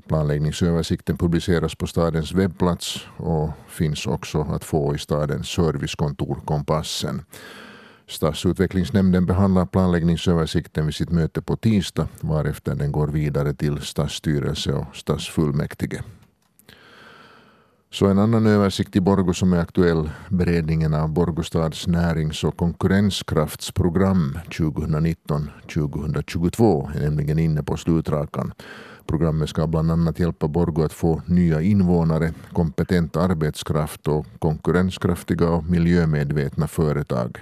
Planläggningsöversikten 0.08 1.18
publiceras 1.18 1.74
på 1.74 1.86
stadens 1.86 2.32
webbplats 2.32 3.06
och 3.16 3.50
finns 3.68 4.06
också 4.06 4.40
att 4.40 4.64
få 4.64 4.94
i 4.94 4.98
stadens 4.98 5.48
servicekontor 5.48 6.40
Kompassen. 6.44 7.22
Stadsutvecklingsnämnden 8.06 9.26
behandlar 9.26 9.66
planläggningsöversikten 9.66 10.86
vid 10.86 10.94
sitt 10.94 11.10
möte 11.10 11.42
på 11.42 11.56
tisdag 11.56 12.08
varefter 12.20 12.74
den 12.74 12.92
går 12.92 13.08
vidare 13.08 13.54
till 13.54 13.80
stadsstyrelse 13.80 14.72
och 14.72 14.96
stadsfullmäktige. 14.96 16.02
Så 17.90 18.06
en 18.06 18.18
annan 18.18 18.46
översikt 18.46 18.96
i 18.96 19.00
Borgå 19.00 19.34
som 19.34 19.52
är 19.52 19.58
aktuell, 19.58 20.10
beredningen 20.28 20.94
av 20.94 21.08
Borgostads 21.08 21.86
närings 21.86 22.44
och 22.44 22.56
konkurrenskraftsprogram 22.56 24.38
2019-2022 24.48 26.96
är 26.96 27.00
nämligen 27.00 27.38
inne 27.38 27.62
på 27.62 27.76
slutrakan. 27.76 28.52
Programmet 29.08 29.48
ska 29.48 29.66
bland 29.66 29.90
annat 29.90 30.18
hjälpa 30.18 30.48
Borgå 30.48 30.84
att 30.84 30.92
få 30.92 31.22
nya 31.26 31.60
invånare, 31.60 32.32
kompetent 32.52 33.16
arbetskraft 33.16 34.08
och 34.08 34.26
konkurrenskraftiga 34.38 35.48
och 35.48 35.64
miljömedvetna 35.64 36.68
företag. 36.68 37.38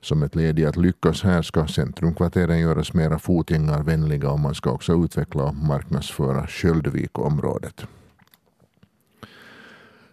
Som 0.00 0.22
ett 0.22 0.34
led 0.34 0.58
i 0.58 0.66
att 0.66 0.76
lyckas 0.76 1.22
här 1.22 1.42
ska 1.42 1.66
centrumkvarteren 1.66 2.60
göras 2.60 2.94
mera 2.94 3.18
fotgängarvänliga 3.18 4.30
och 4.30 4.40
man 4.40 4.54
ska 4.54 4.70
också 4.70 5.04
utveckla 5.04 5.44
och 5.44 5.54
marknadsföra 5.54 6.46
Sköldvikområdet. 6.46 7.86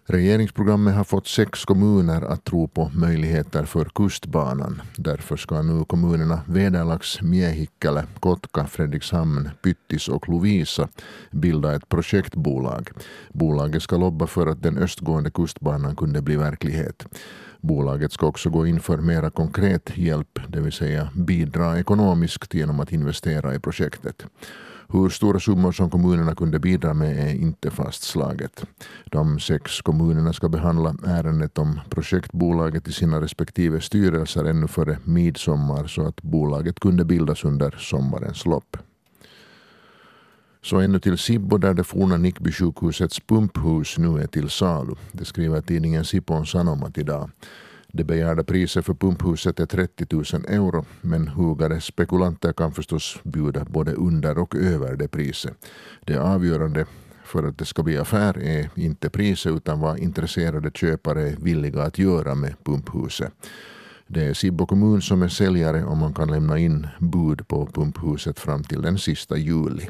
Regeringsprogrammet 0.10 0.96
har 0.96 1.04
fått 1.04 1.28
sex 1.28 1.66
kommuner 1.66 2.22
att 2.22 2.44
tro 2.44 2.68
på 2.68 2.92
möjligheter 2.94 3.66
för 3.66 3.86
kustbanan. 3.86 4.82
Därför 4.98 5.38
ska 5.38 5.62
nu 5.62 5.86
kommunerna 5.86 6.42
Vedalax, 6.46 7.22
Miehikkälä, 7.22 8.06
Kotka, 8.20 8.68
Fredrikshamn, 8.68 9.50
Pyttis 9.64 10.08
och 10.08 10.30
Lovisa 10.30 10.88
bilda 11.32 11.76
ett 11.76 11.90
projektbolag. 11.90 12.90
Bolaget 13.34 13.84
ska 13.84 13.98
lobba 13.98 14.28
för 14.28 14.48
att 14.48 14.64
den 14.64 14.78
östgående 14.78 15.32
kustbanan 15.32 15.96
kunde 15.96 16.22
bli 16.22 16.36
verklighet. 16.36 17.06
Bolaget 17.62 18.12
ska 18.12 18.28
också 18.28 18.50
gå 18.50 18.68
in 18.68 18.80
för 18.80 18.98
mera 18.98 19.30
konkret 19.30 19.98
hjälp, 19.98 20.40
det 20.48 20.62
vill 20.62 20.72
säga 20.72 21.10
bidra 21.16 21.80
ekonomiskt 21.80 22.54
genom 22.54 22.80
att 22.80 22.92
investera 22.92 23.56
i 23.56 23.60
projektet. 23.60 24.26
Hur 24.90 25.10
stora 25.10 25.40
summor 25.40 25.72
som 25.72 25.90
kommunerna 25.90 26.36
kunde 26.36 26.60
bidra 26.60 26.94
med 26.94 27.30
är 27.30 27.34
inte 27.34 27.72
fastslaget. 27.72 28.66
De 29.06 29.40
sex 29.40 29.82
kommunerna 29.82 30.34
ska 30.34 30.50
behandla 30.50 30.96
ärendet 31.06 31.58
om 31.58 31.80
projektbolaget 31.90 32.88
i 32.88 32.92
sina 32.92 33.22
respektive 33.22 33.82
styrelser 33.82 34.46
ännu 34.46 34.68
före 34.68 34.98
midsommar 35.04 35.88
så 35.88 36.08
att 36.08 36.22
bolaget 36.22 36.80
kunde 36.80 37.06
bildas 37.06 37.44
under 37.44 37.76
sommarens 37.80 38.46
lopp. 38.46 38.78
Så 40.62 40.80
ännu 40.80 41.00
till 41.00 41.18
Sibbo 41.18 41.58
där 41.58 41.74
det 41.74 41.84
forna 41.84 42.18
Nickby 42.18 42.52
sjukhusets 42.52 43.20
pumphus 43.20 43.98
nu 43.98 44.22
är 44.22 44.28
till 44.28 44.50
salu. 44.50 44.96
Det 45.12 45.26
skriver 45.26 45.62
tidningen 45.62 46.06
Sipon 46.06 46.46
Sanomat 46.46 46.98
idag. 46.98 47.30
Det 47.98 48.04
begärda 48.04 48.44
priset 48.44 48.86
för 48.86 48.94
pumphuset 48.94 49.60
är 49.60 49.66
30 49.66 50.06
000 50.10 50.24
euro 50.48 50.86
men 51.02 51.28
hugade 51.28 51.82
spekulanter 51.82 52.54
kan 52.54 52.72
förstås 52.72 53.20
bjuda 53.24 53.66
både 53.66 53.94
under 53.94 54.38
och 54.38 54.56
över 54.56 54.96
det 54.96 55.08
priset. 55.08 55.66
Det 56.06 56.18
avgörande 56.18 56.86
för 57.26 57.44
att 57.44 57.58
det 57.58 57.66
ska 57.66 57.84
bli 57.84 57.98
affär 57.98 58.44
är 58.44 58.70
inte 58.76 59.10
priset 59.10 59.52
utan 59.52 59.80
vad 59.80 60.00
intresserade 60.00 60.72
köpare 60.74 61.30
är 61.30 61.36
villiga 61.36 61.84
att 61.84 62.00
göra 62.00 62.36
med 62.36 62.56
pumphuset. 62.64 63.34
Det 64.08 64.24
är 64.24 64.34
Sibbo 64.34 64.66
kommun 64.66 65.02
som 65.02 65.22
är 65.22 65.30
säljare 65.30 65.84
och 65.84 65.98
man 65.98 66.14
kan 66.14 66.32
lämna 66.32 66.58
in 66.58 66.88
bud 67.00 67.48
på 67.48 67.66
pumphuset 67.66 68.40
fram 68.40 68.64
till 68.64 68.82
den 68.82 68.98
sista 68.98 69.38
juli. 69.38 69.90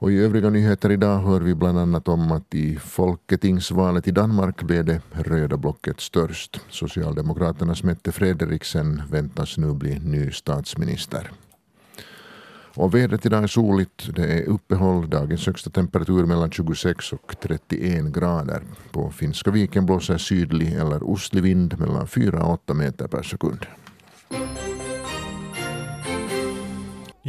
Och 0.00 0.12
I 0.12 0.18
övriga 0.18 0.50
nyheter 0.50 0.90
idag 0.90 1.18
hör 1.18 1.40
vi 1.40 1.54
bland 1.54 1.78
annat 1.78 2.08
om 2.08 2.32
att 2.32 2.54
i 2.54 2.76
folketingsvalet 2.76 4.08
i 4.08 4.10
Danmark 4.10 4.62
blev 4.62 4.84
det 4.84 5.00
röda 5.10 5.56
blocket 5.56 6.00
störst. 6.00 6.60
Socialdemokraternas 6.70 7.82
Mette 7.82 8.12
Frederiksen 8.12 9.02
väntas 9.10 9.58
nu 9.58 9.74
bli 9.74 9.98
ny 9.98 10.30
statsminister. 10.30 11.30
Och 12.74 12.94
vädret 12.94 13.26
idag 13.26 13.42
är 13.42 13.46
soligt. 13.46 14.14
Det 14.16 14.24
är 14.24 14.48
uppehåll. 14.48 15.10
Dagens 15.10 15.46
högsta 15.46 15.70
temperatur 15.70 16.26
mellan 16.26 16.50
26 16.50 17.12
och 17.12 17.34
31 17.42 18.04
grader. 18.04 18.62
På 18.92 19.10
Finska 19.10 19.50
viken 19.50 19.86
blåser 19.86 20.18
sydlig 20.18 20.72
eller 20.72 21.10
ostlig 21.10 21.42
vind 21.42 21.80
mellan 21.80 22.08
4 22.08 22.44
och 22.44 22.52
8 22.52 22.74
meter 22.74 23.08
per 23.08 23.22
sekund. 23.22 23.66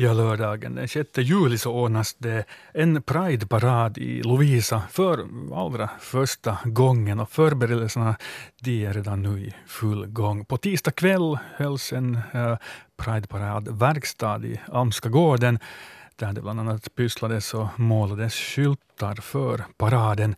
Ja, 0.02 0.14
lördagen 0.14 0.76
den 0.76 0.88
6 0.88 1.18
juli 1.18 1.58
så 1.58 1.72
ordnas 1.72 2.14
det 2.14 2.46
en 2.74 3.02
Pride-parad 3.02 3.98
i 3.98 4.24
Lovisa 4.24 4.82
för 4.90 5.28
allra 5.56 5.90
första 6.00 6.58
gången 6.64 7.20
och 7.20 7.32
förberedelserna 7.32 8.16
de 8.62 8.86
är 8.86 8.94
redan 8.94 9.22
nu 9.22 9.40
i 9.40 9.56
full 9.68 10.06
gång. 10.08 10.46
På 10.46 10.58
tisdag 10.58 10.92
kväll 10.92 11.38
hölls 11.56 11.94
en 11.94 12.20
eh, 12.34 12.48
uh, 12.48 12.58
Pride-parad-verkstad 12.98 14.46
i 14.46 14.60
Almska 14.68 15.10
gården 15.10 15.60
där 16.16 16.34
det 16.34 16.42
bland 16.42 16.60
annat 16.60 16.96
pysslades 16.96 17.54
och 17.54 17.80
målades 17.80 18.34
skyltar 18.34 19.16
för 19.16 19.66
paraden. 19.78 20.36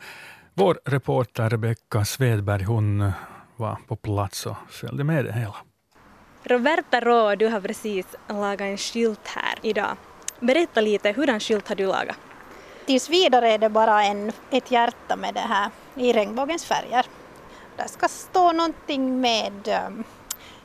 Vår 0.54 0.80
reporter 0.86 1.50
Rebecka 1.50 2.06
Svedberg 2.06 2.64
hon 2.64 3.12
var 3.56 3.78
på 3.88 3.96
plats 3.96 4.46
och 4.46 4.58
följde 4.70 5.04
med 5.04 5.26
det 5.26 5.34
hela. 5.34 5.56
Roberta 6.44 7.00
Rå, 7.00 7.36
du 7.36 7.48
har 7.48 7.62
precis 7.62 8.06
lagat 8.28 8.62
en 8.62 8.78
skylt 8.78 9.28
här 9.28 9.60
idag. 9.62 9.98
Berätta 10.40 10.82
lite, 10.82 11.12
hurdan 11.12 11.40
skylt 11.40 11.68
har 11.68 11.76
du 11.76 11.86
lagat? 11.86 12.16
Tills 12.86 13.10
vidare 13.10 13.52
är 13.52 13.58
det 13.58 13.70
bara 13.70 14.04
en, 14.04 14.32
ett 14.52 14.72
hjärta 14.72 15.16
med 15.16 15.34
det 15.34 15.40
här 15.40 15.70
i 15.96 16.14
regnbågens 16.14 16.66
färger. 16.66 17.06
Där 17.78 17.88
ska 17.88 18.08
stå 18.08 18.52
någonting 18.52 19.22
med 19.22 19.80
um, 19.88 20.04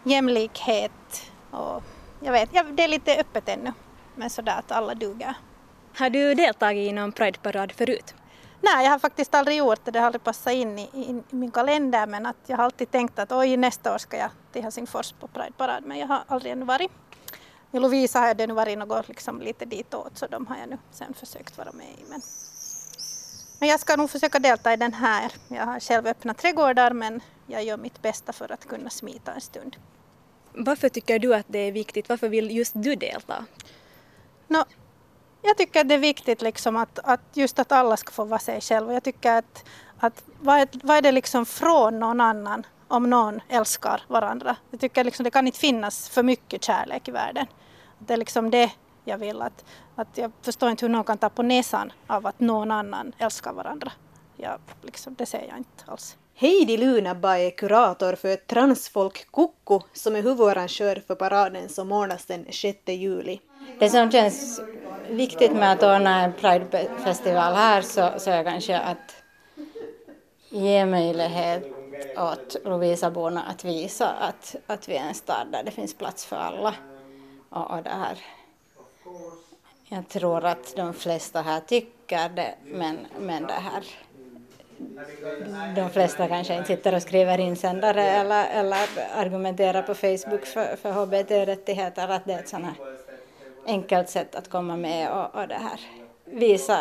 jämlikhet 0.02 1.30
och 1.50 1.82
jag 2.20 2.32
vet, 2.32 2.48
ja, 2.52 2.62
det 2.62 2.84
är 2.84 2.88
lite 2.88 3.16
öppet 3.16 3.48
ännu, 3.48 3.72
men 4.14 4.30
sådär 4.30 4.58
att 4.58 4.72
alla 4.72 4.94
duger. 4.94 5.34
Har 5.98 6.10
du 6.10 6.34
deltagit 6.34 6.90
i 6.90 6.92
någon 6.92 7.12
Pride-parad 7.12 7.72
förut? 7.72 8.14
Nej, 8.60 8.84
jag 8.84 8.90
har 8.90 8.98
faktiskt 8.98 9.34
aldrig 9.34 9.56
gjort 9.56 9.84
det. 9.84 9.90
Det 9.90 9.98
har 9.98 10.06
aldrig 10.06 10.24
passat 10.24 10.52
in 10.52 10.78
i, 10.78 10.82
i, 10.82 11.22
min 11.30 11.50
kalender 11.50 12.06
men 12.06 12.26
att 12.26 12.36
jag 12.46 12.56
har 12.56 12.64
alltid 12.64 12.90
tänkt 12.90 13.18
att 13.18 13.32
oj, 13.32 13.56
nästa 13.56 13.94
år 13.94 13.98
ska 13.98 14.16
jag 14.16 14.30
till 14.56 14.62
Helsingfors 14.62 15.12
på 15.12 15.26
Pride-parad 15.26 15.84
men 15.84 15.98
jag 15.98 16.06
har 16.06 16.24
aldrig 16.26 16.52
ännu 16.52 16.64
varit. 16.64 16.90
I 17.72 17.78
Lovisa 17.78 18.20
har 18.20 18.34
det 18.34 18.46
nu 18.46 18.54
varit 18.54 18.78
något 18.78 19.08
liksom 19.08 19.40
lite 19.40 19.64
ditåt 19.64 20.18
så 20.18 20.26
de 20.26 20.46
har 20.46 20.56
jag 20.56 20.68
nu 20.68 20.78
sen 20.90 21.14
försökt 21.14 21.58
vara 21.58 21.72
med 21.72 21.86
i. 21.86 22.04
Men, 22.10 22.20
men 23.60 23.68
jag 23.68 23.80
ska 23.80 23.96
nog 23.96 24.10
försöka 24.10 24.38
delta 24.38 24.72
i 24.72 24.76
den 24.76 24.94
här. 24.94 25.32
Jag 25.48 25.66
har 25.66 25.80
själv 25.80 26.06
öppnat 26.06 26.38
trädgårdar 26.38 26.90
men 26.90 27.20
jag 27.46 27.64
gör 27.64 27.76
mitt 27.76 28.02
bästa 28.02 28.32
för 28.32 28.52
att 28.52 28.68
kunna 28.68 28.90
smita 28.90 29.32
en 29.32 29.40
stund. 29.40 29.76
Varför 30.52 30.88
tycker 30.88 31.18
du 31.18 31.34
att 31.34 31.46
det 31.48 31.58
är 31.58 31.72
viktigt? 31.72 32.08
Varför 32.08 32.28
vill 32.28 32.56
just 32.56 32.72
du 32.74 32.94
delta? 32.94 33.44
No, 34.48 34.64
jag 35.42 35.56
tycker 35.56 35.80
att 35.80 35.88
det 35.88 35.94
är 35.94 35.98
viktigt 35.98 36.42
liksom 36.42 36.76
att, 36.76 36.98
att 36.98 37.20
just 37.34 37.58
att 37.58 37.72
alla 37.72 37.96
ska 37.96 38.12
få 38.12 38.24
vara 38.24 38.40
sig 38.40 38.60
själva. 38.60 38.92
Jag 38.92 39.04
tycker 39.04 39.32
att, 39.32 39.64
att 39.98 40.24
vad, 40.40 40.56
är, 40.56 40.68
vad 40.72 40.96
är 40.96 41.02
det 41.02 41.12
liksom 41.12 41.46
från 41.46 42.00
någon 42.00 42.20
annan 42.20 42.66
om 42.88 43.10
någon 43.10 43.40
älskar 43.48 44.02
varandra? 44.08 44.56
Jag 44.70 44.80
tycker 44.80 45.04
liksom 45.04 45.24
det 45.24 45.30
kan 45.30 45.46
inte 45.46 45.58
finnas 45.58 46.08
för 46.08 46.22
mycket 46.22 46.64
kärlek 46.64 47.08
i 47.08 47.10
världen. 47.10 47.46
Det 47.98 48.12
är 48.12 48.16
liksom 48.16 48.50
det 48.50 48.70
jag 49.04 49.18
vill. 49.18 49.42
Att, 49.42 49.64
att 49.94 50.18
jag 50.18 50.32
förstår 50.42 50.70
inte 50.70 50.86
hur 50.86 50.92
någon 50.92 51.04
kan 51.04 51.18
ta 51.18 51.28
på 51.28 51.42
näsan 51.42 51.92
av 52.06 52.26
att 52.26 52.40
någon 52.40 52.70
annan 52.70 53.12
älskar 53.18 53.52
varandra. 53.52 53.92
Jag, 54.36 54.60
liksom, 54.82 55.14
det 55.14 55.26
ser 55.26 55.46
jag 55.48 55.58
inte 55.58 55.84
alls. 55.86 56.16
Heidi 56.34 56.76
Lunaba 56.76 57.38
är 57.38 57.50
kurator 57.50 58.14
för 58.14 58.36
Transfolk 58.36 59.26
Kukku 59.32 59.86
som 59.92 60.16
är 60.16 60.22
huvudarrangör 60.22 61.02
för 61.06 61.14
paraden 61.14 61.68
som 61.68 61.92
ordnas 61.92 62.26
den 62.26 62.46
6 62.52 62.78
juli. 62.86 63.40
Det 63.78 63.90
som 63.90 64.10
känns 64.10 64.60
viktigt 65.08 65.52
med 65.52 65.72
att 65.72 65.82
ordna 65.82 66.24
en 66.24 66.32
Pride-festival 66.32 67.54
här 67.54 67.82
så, 67.82 68.10
så 68.18 68.30
är 68.30 68.44
kanske 68.44 68.78
att 68.78 69.16
ge 70.48 70.86
möjlighet 70.86 71.75
åt 72.16 72.56
Lovisaborna 72.64 73.42
att 73.42 73.64
visa 73.64 74.08
att, 74.08 74.56
att 74.66 74.88
vi 74.88 74.96
är 74.96 75.08
en 75.08 75.14
stad 75.14 75.46
där 75.52 75.62
det 75.62 75.70
finns 75.70 75.94
plats 75.94 76.26
för 76.26 76.36
alla. 76.36 76.74
Och, 77.48 77.70
och 77.70 77.82
det 77.82 77.90
här. 77.90 78.18
Jag 79.88 80.08
tror 80.08 80.44
att 80.44 80.76
de 80.76 80.94
flesta 80.94 81.42
här 81.42 81.60
tycker 81.60 82.28
det, 82.28 82.54
men, 82.64 82.98
men 83.18 83.46
det 83.46 83.52
här 83.52 83.84
de 85.76 85.90
flesta 85.90 86.28
kanske 86.28 86.54
inte 86.54 86.66
sitter 86.66 86.94
och 86.94 87.02
skriver 87.02 87.40
insändare 87.40 88.02
eller, 88.02 88.46
eller 88.50 88.78
argumenterar 89.16 89.82
på 89.82 89.94
Facebook 89.94 90.46
för, 90.46 90.76
för 90.76 90.92
HBT-rättigheter, 90.92 92.08
att 92.08 92.24
det 92.24 92.32
är 92.32 92.38
ett 92.38 92.48
sånt 92.48 92.64
här 92.64 92.74
enkelt 93.66 94.08
sätt 94.08 94.34
att 94.34 94.50
komma 94.50 94.76
med 94.76 95.10
och, 95.10 95.34
och 95.40 95.48
det 95.48 95.54
här 95.54 95.80
visa, 96.24 96.78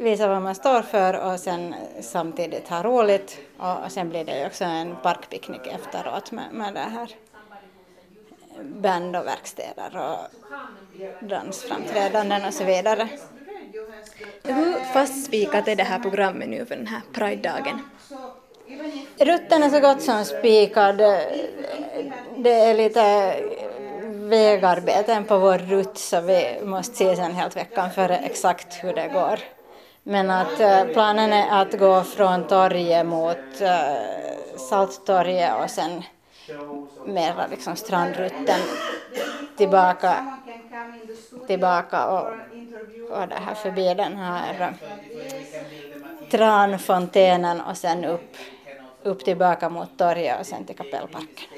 visa 0.00 0.28
vad 0.28 0.42
man 0.42 0.54
står 0.54 0.82
för 0.82 1.18
och 1.18 1.40
sen 1.40 1.74
samtidigt 2.00 2.68
ha 2.68 2.82
roligt 2.82 3.38
och, 3.58 3.92
sen 3.92 4.08
blir 4.08 4.24
det 4.24 4.46
också 4.46 4.64
en 4.64 4.96
parkpicknick 5.02 5.66
efteråt 5.66 6.32
med, 6.32 6.52
med 6.52 6.74
det 6.74 6.80
här 6.80 7.10
band 8.62 9.16
och 9.16 9.26
verkstäder 9.26 9.96
och 9.96 10.18
dansframträdanden 11.28 12.44
och 12.44 12.54
så 12.54 12.64
vidare. 12.64 13.08
Hur 14.42 14.92
fastspikat 14.92 15.68
är 15.68 15.76
det 15.76 15.82
här 15.82 15.98
programmet 15.98 16.48
nu 16.48 16.66
för 16.66 16.76
den 16.76 16.86
här 16.86 17.00
Pride-dagen? 17.12 17.80
Rutten 19.18 19.62
är 19.62 19.70
så 19.70 19.80
gott 19.80 20.02
som 20.02 20.24
spikad. 20.24 20.96
Det 22.36 22.52
är 22.52 22.74
lite 22.74 23.36
vägarbeten 24.08 25.24
på 25.24 25.38
vår 25.38 25.58
rutt 25.58 25.98
så 25.98 26.20
vi 26.20 26.60
måste 26.64 26.96
se 26.96 27.16
sen 27.16 27.32
helt 27.32 27.56
veckan 27.56 27.90
före 27.90 28.16
exakt 28.16 28.84
hur 28.84 28.92
det 28.92 29.08
går. 29.08 29.40
Men 30.02 30.30
att 30.30 30.60
eh, 30.60 30.84
planen 30.84 31.32
är 31.32 31.62
att 31.62 31.78
gå 31.78 32.02
från 32.02 32.46
torget 32.46 33.06
mot 33.06 33.60
eh, 33.60 34.56
Salttorget 34.56 35.52
och 35.64 35.70
sen 35.70 36.02
mera 37.06 37.46
liksom 37.46 37.76
strandrutten 37.76 38.60
tillbaka, 39.56 40.38
tillbaka 41.46 42.06
och, 42.06 42.26
och 43.10 43.28
det 43.28 43.34
här 43.46 43.54
förbi 43.54 43.94
den 43.94 44.16
här 44.16 44.60
eh, 44.60 44.68
tranfontänen 46.30 47.60
och 47.60 47.76
sen 47.76 48.04
upp, 48.04 48.36
upp 49.02 49.24
tillbaka 49.24 49.68
mot 49.68 49.98
torget 49.98 50.40
och 50.40 50.46
sen 50.46 50.64
till 50.64 50.76
Kapellparken. 50.76 51.48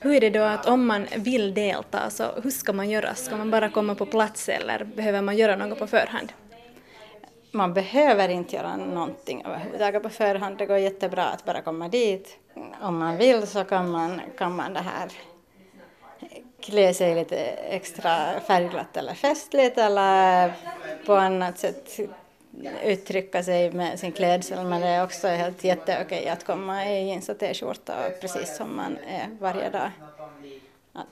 Hur 0.00 0.14
är 0.14 0.20
det 0.20 0.30
då 0.30 0.42
att 0.42 0.66
om 0.66 0.86
man 0.86 1.06
vill 1.16 1.54
delta, 1.54 2.10
så 2.10 2.24
hur 2.42 2.50
ska 2.50 2.72
man 2.72 2.90
göra? 2.90 3.14
Ska 3.14 3.36
man 3.36 3.50
bara 3.50 3.68
komma 3.68 3.94
på 3.94 4.06
plats 4.06 4.48
eller 4.48 4.84
behöver 4.84 5.22
man 5.22 5.36
göra 5.36 5.56
något 5.56 5.78
på 5.78 5.86
förhand? 5.86 6.32
Man 7.54 7.74
behöver 7.74 8.28
inte 8.28 8.56
göra 8.56 8.76
någonting 8.76 9.42
överhuvudtaget 9.46 10.02
på 10.02 10.08
förhand. 10.08 10.58
Det 10.58 10.66
går 10.66 10.78
jättebra 10.78 11.24
att 11.24 11.44
bara 11.44 11.62
komma 11.62 11.88
dit. 11.88 12.38
Om 12.80 12.98
man 12.98 13.16
vill 13.16 13.46
så 13.46 13.64
kan 13.64 13.90
man, 13.90 14.20
kan 14.38 14.56
man 14.56 14.74
det 14.74 14.80
här 14.80 15.12
klä 16.60 16.94
sig 16.94 17.14
lite 17.14 17.36
extra 17.46 18.40
färgglatt 18.40 18.96
eller 18.96 19.14
festligt 19.14 19.78
eller 19.78 20.52
på 21.06 21.14
annat 21.14 21.58
sätt 21.58 22.00
uttrycka 22.84 23.42
sig 23.42 23.72
med 23.72 23.98
sin 23.98 24.12
klädsel 24.12 24.66
men 24.66 24.80
det 24.80 24.88
är 24.88 25.04
också 25.04 25.28
helt 25.28 25.64
jätteokej 25.64 26.28
att 26.28 26.44
komma 26.44 26.86
i 26.86 27.06
jeans 27.06 27.28
och 27.28 27.38
t-skjorta 27.38 27.94
precis 28.20 28.56
som 28.56 28.76
man 28.76 28.98
är 29.08 29.28
varje 29.40 29.70
dag. 29.70 29.90
Att 30.94 31.06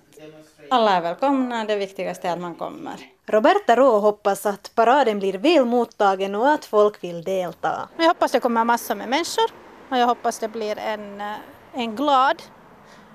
alla 0.70 0.90
är 0.90 1.00
välkomna, 1.00 1.64
det 1.64 1.76
viktigaste 1.76 2.28
är 2.28 2.32
att 2.32 2.40
man 2.40 2.54
kommer. 2.54 2.94
Roberta 3.26 3.76
Rå 3.76 3.98
hoppas 3.98 4.46
att 4.46 4.72
paraden 4.74 5.18
blir 5.18 5.38
väl 5.38 5.64
mottagen 5.64 6.34
och 6.34 6.50
att 6.50 6.64
folk 6.64 7.04
vill 7.04 7.24
delta. 7.24 7.88
Jag 7.96 8.08
hoppas 8.08 8.32
det 8.32 8.40
kommer 8.40 8.64
massor 8.64 8.94
med 8.94 9.08
människor 9.08 9.50
och 9.90 9.98
jag 9.98 10.06
hoppas 10.06 10.38
det 10.38 10.48
blir 10.48 10.78
en, 10.78 11.22
en 11.72 11.96
glad, 11.96 12.42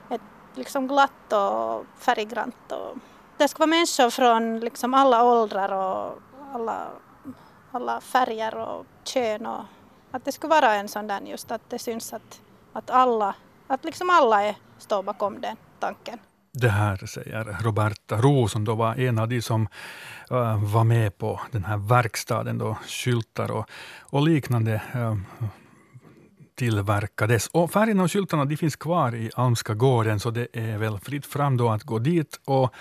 ett 0.09 0.21
liksom 0.55 0.87
glatt 0.87 1.33
och 1.33 1.85
färggrant. 1.99 2.71
Och 2.71 2.97
det 3.37 3.47
ska 3.47 3.59
vara 3.59 3.67
människor 3.67 4.09
från 4.09 4.59
liksom 4.59 4.93
alla 4.93 5.23
åldrar 5.23 5.71
och 5.71 6.19
alla 6.53 6.87
alla 7.71 8.01
färger 8.01 8.55
och 8.55 8.85
kön 9.03 9.45
och 9.45 9.63
att 10.11 10.25
det 10.25 10.31
skulle 10.31 10.49
vara 10.49 10.75
en 10.75 10.87
sån 10.87 11.07
där 11.07 11.21
just 11.21 11.51
att 11.51 11.69
det 11.69 11.79
syns 11.79 12.13
att, 12.13 12.41
att 12.73 12.89
alla, 12.89 13.35
att 13.67 13.85
liksom 13.85 14.09
alla 14.09 14.43
är, 14.43 14.55
står 14.77 15.03
bakom 15.03 15.41
den 15.41 15.57
tanken. 15.79 16.19
Det 16.59 16.69
här 16.69 17.05
säger 17.05 17.57
Roberta 17.61 18.21
Ro 18.21 18.47
som 18.47 18.65
då 18.65 18.75
var 18.75 18.95
en 18.95 19.19
av 19.19 19.27
de 19.27 19.41
som 19.41 19.67
uh, 20.31 20.63
var 20.73 20.83
med 20.83 21.17
på 21.17 21.41
den 21.51 21.65
här 21.65 21.77
verkstaden 21.77 22.57
då 22.57 22.77
skyltar 22.87 23.51
och, 23.51 23.65
och 24.01 24.21
liknande 24.21 24.81
uh, 24.95 25.17
tillverkades. 26.55 27.47
Och 27.47 27.71
färgerna 27.71 28.03
och 28.03 28.11
skyltarna 28.11 28.45
de 28.45 28.57
finns 28.57 28.75
kvar 28.75 29.15
i 29.15 29.31
Almska 29.35 29.73
gården 29.73 30.19
så 30.19 30.31
det 30.31 30.47
är 30.53 30.77
väl 30.77 30.99
fritt 30.99 31.25
fram 31.25 31.57
då 31.57 31.69
att 31.69 31.83
gå 31.83 31.99
dit 31.99 32.39
och 32.45 32.73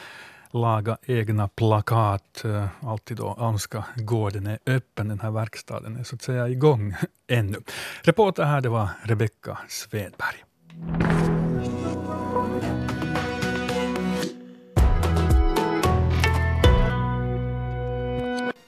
laga 0.50 0.96
egna 1.06 1.48
plakat. 1.48 2.44
Eh, 2.44 2.66
alltid 2.80 3.16
då 3.16 3.36
Almska 3.38 3.84
gården 3.96 4.46
är 4.46 4.58
öppen, 4.66 5.08
den 5.08 5.20
här 5.20 5.30
verkstaden 5.30 5.96
är 5.96 6.04
så 6.04 6.14
att 6.14 6.22
säga 6.22 6.48
igång 6.48 6.94
ännu. 7.28 7.58
Reporter 8.02 8.44
här 8.44 8.60
det 8.60 8.68
var 8.68 8.88
Rebecka 9.02 9.58
Svedberg. 9.68 10.44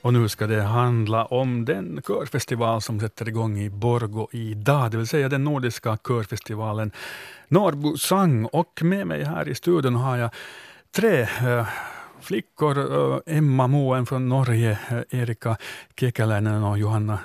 Och 0.09 0.15
nu 0.15 0.29
ska 0.29 0.47
det 0.47 0.63
handla 0.63 1.25
om 1.25 1.65
den 1.65 2.03
körfestival 2.07 2.83
som 2.83 3.01
sätter 3.01 3.29
igång 3.29 3.59
i 3.59 3.71
Borgo 3.71 4.29
idag, 4.33 4.91
det 4.91 4.97
vill 4.97 5.07
säga 5.07 5.29
den 5.29 5.45
nordiska 5.45 5.99
körfestivalen 6.09 6.93
Norrbo 7.49 7.97
Sang. 7.97 8.47
Och 8.47 8.81
med 8.83 9.07
mig 9.07 9.25
här 9.25 9.49
i 9.49 9.55
studion 9.55 9.95
har 9.95 10.17
jag 10.17 10.31
tre 10.97 11.21
eh, 11.21 11.69
flickor. 12.21 12.79
Eh, 12.79 13.37
Emma 13.37 13.67
Moen 13.67 14.07
från 14.07 14.29
Norge, 14.29 14.79
eh, 14.91 15.21
Erika 15.21 15.57
Kekäläinen 16.01 16.65
och 16.65 16.79
Johanna 16.79 17.19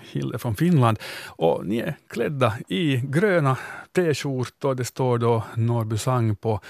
Hille 0.00 0.38
från 0.38 0.56
Finland. 0.56 0.98
Och 1.26 1.66
ni 1.66 1.78
är 1.78 1.96
klädda 2.08 2.54
i 2.68 2.96
gröna 2.96 3.56
t-skjortor. 3.94 4.74
Det 4.74 4.84
står 4.84 5.18
då 5.18 5.44
Norrby 5.54 5.98
Sang 5.98 6.36
på 6.36 6.60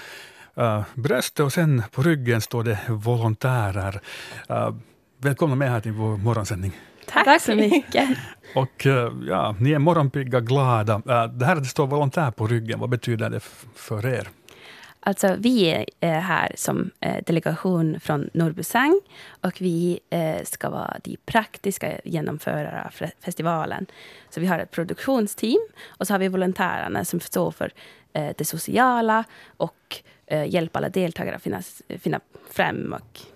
bröstet 0.93 1.39
och 1.39 1.53
sen 1.53 1.83
på 1.91 2.01
ryggen 2.01 2.41
står 2.41 2.63
det 2.63 2.79
volontärer. 2.87 4.01
Välkomna 5.23 5.55
med 5.55 5.69
här 5.69 5.79
till 5.79 5.91
vår 5.91 6.17
morgonsändning. 6.17 6.71
Tack, 7.05 7.25
Tack 7.25 7.41
så 7.41 7.55
mycket. 7.55 8.09
Och 8.55 8.85
ja, 9.27 9.55
ni 9.59 9.71
är 9.71 9.79
morgonpigga, 9.79 10.39
glada. 10.39 11.01
Det 11.27 11.45
här 11.45 11.55
att 11.55 11.63
det 11.63 11.69
står 11.69 11.87
volontär 11.87 12.31
på 12.31 12.47
ryggen, 12.47 12.79
vad 12.79 12.89
betyder 12.89 13.29
det 13.29 13.39
för 13.75 14.05
er? 14.05 14.27
Alltså, 14.99 15.35
vi 15.39 15.85
är 15.99 16.19
här 16.19 16.51
som 16.55 16.91
eh, 16.99 17.23
delegation 17.25 17.99
från 17.99 18.29
Norrbusang 18.33 19.01
och 19.41 19.61
vi 19.61 19.99
eh, 20.09 20.43
ska 20.43 20.69
vara 20.69 20.97
de 21.03 21.17
praktiska 21.25 21.99
genomförare 22.03 22.83
av 22.85 23.07
festivalen. 23.19 23.85
Så 24.29 24.39
vi 24.39 24.47
har 24.47 24.59
ett 24.59 24.71
produktionsteam 24.71 25.67
och 25.87 26.07
så 26.07 26.13
har 26.13 26.19
vi 26.19 26.27
volontärerna 26.27 27.05
som 27.05 27.19
står 27.19 27.51
för 27.51 27.71
eh, 28.13 28.29
det 28.37 28.45
sociala 28.45 29.23
och 29.57 29.97
hjälpa 30.47 30.79
alla 30.79 30.89
deltagare 30.89 31.35
att 31.35 31.43
finna, 31.43 31.61
finna 31.99 32.19
fram 32.51 32.93
och, 32.93 33.32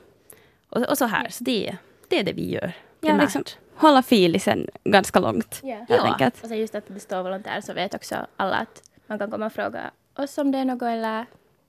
och, 0.70 0.84
och, 0.84 0.98
så 0.98 1.06
här. 1.06 1.30
Så 1.30 1.44
det, 1.44 1.78
det 2.08 2.20
är 2.20 2.24
det 2.24 2.34
vi 2.34 2.52
gör. 2.52 2.74
Ja, 3.02 3.18
liksom, 3.18 3.44
hålla 3.76 4.04
filisen 4.04 4.68
ganska 4.84 5.20
långt. 5.20 5.60
Ja, 5.64 5.86
ja. 5.90 6.32
och 6.44 6.50
så 6.50 6.56
just 6.56 6.76
att 6.76 6.84
det 6.88 7.00
står 7.00 7.24
volontärer 7.24 7.62
så 7.62 7.74
vet 7.74 7.94
också 7.94 8.16
alla 8.36 8.56
att 8.56 8.84
man 9.08 9.20
kan 9.20 9.32
komma 9.32 9.46
och 9.46 9.54
fråga 9.54 9.92
oss 10.16 10.38
om 10.38 10.52
det 10.52 10.58
är 10.58 10.66
något 10.66 10.82
eller 10.82 11.26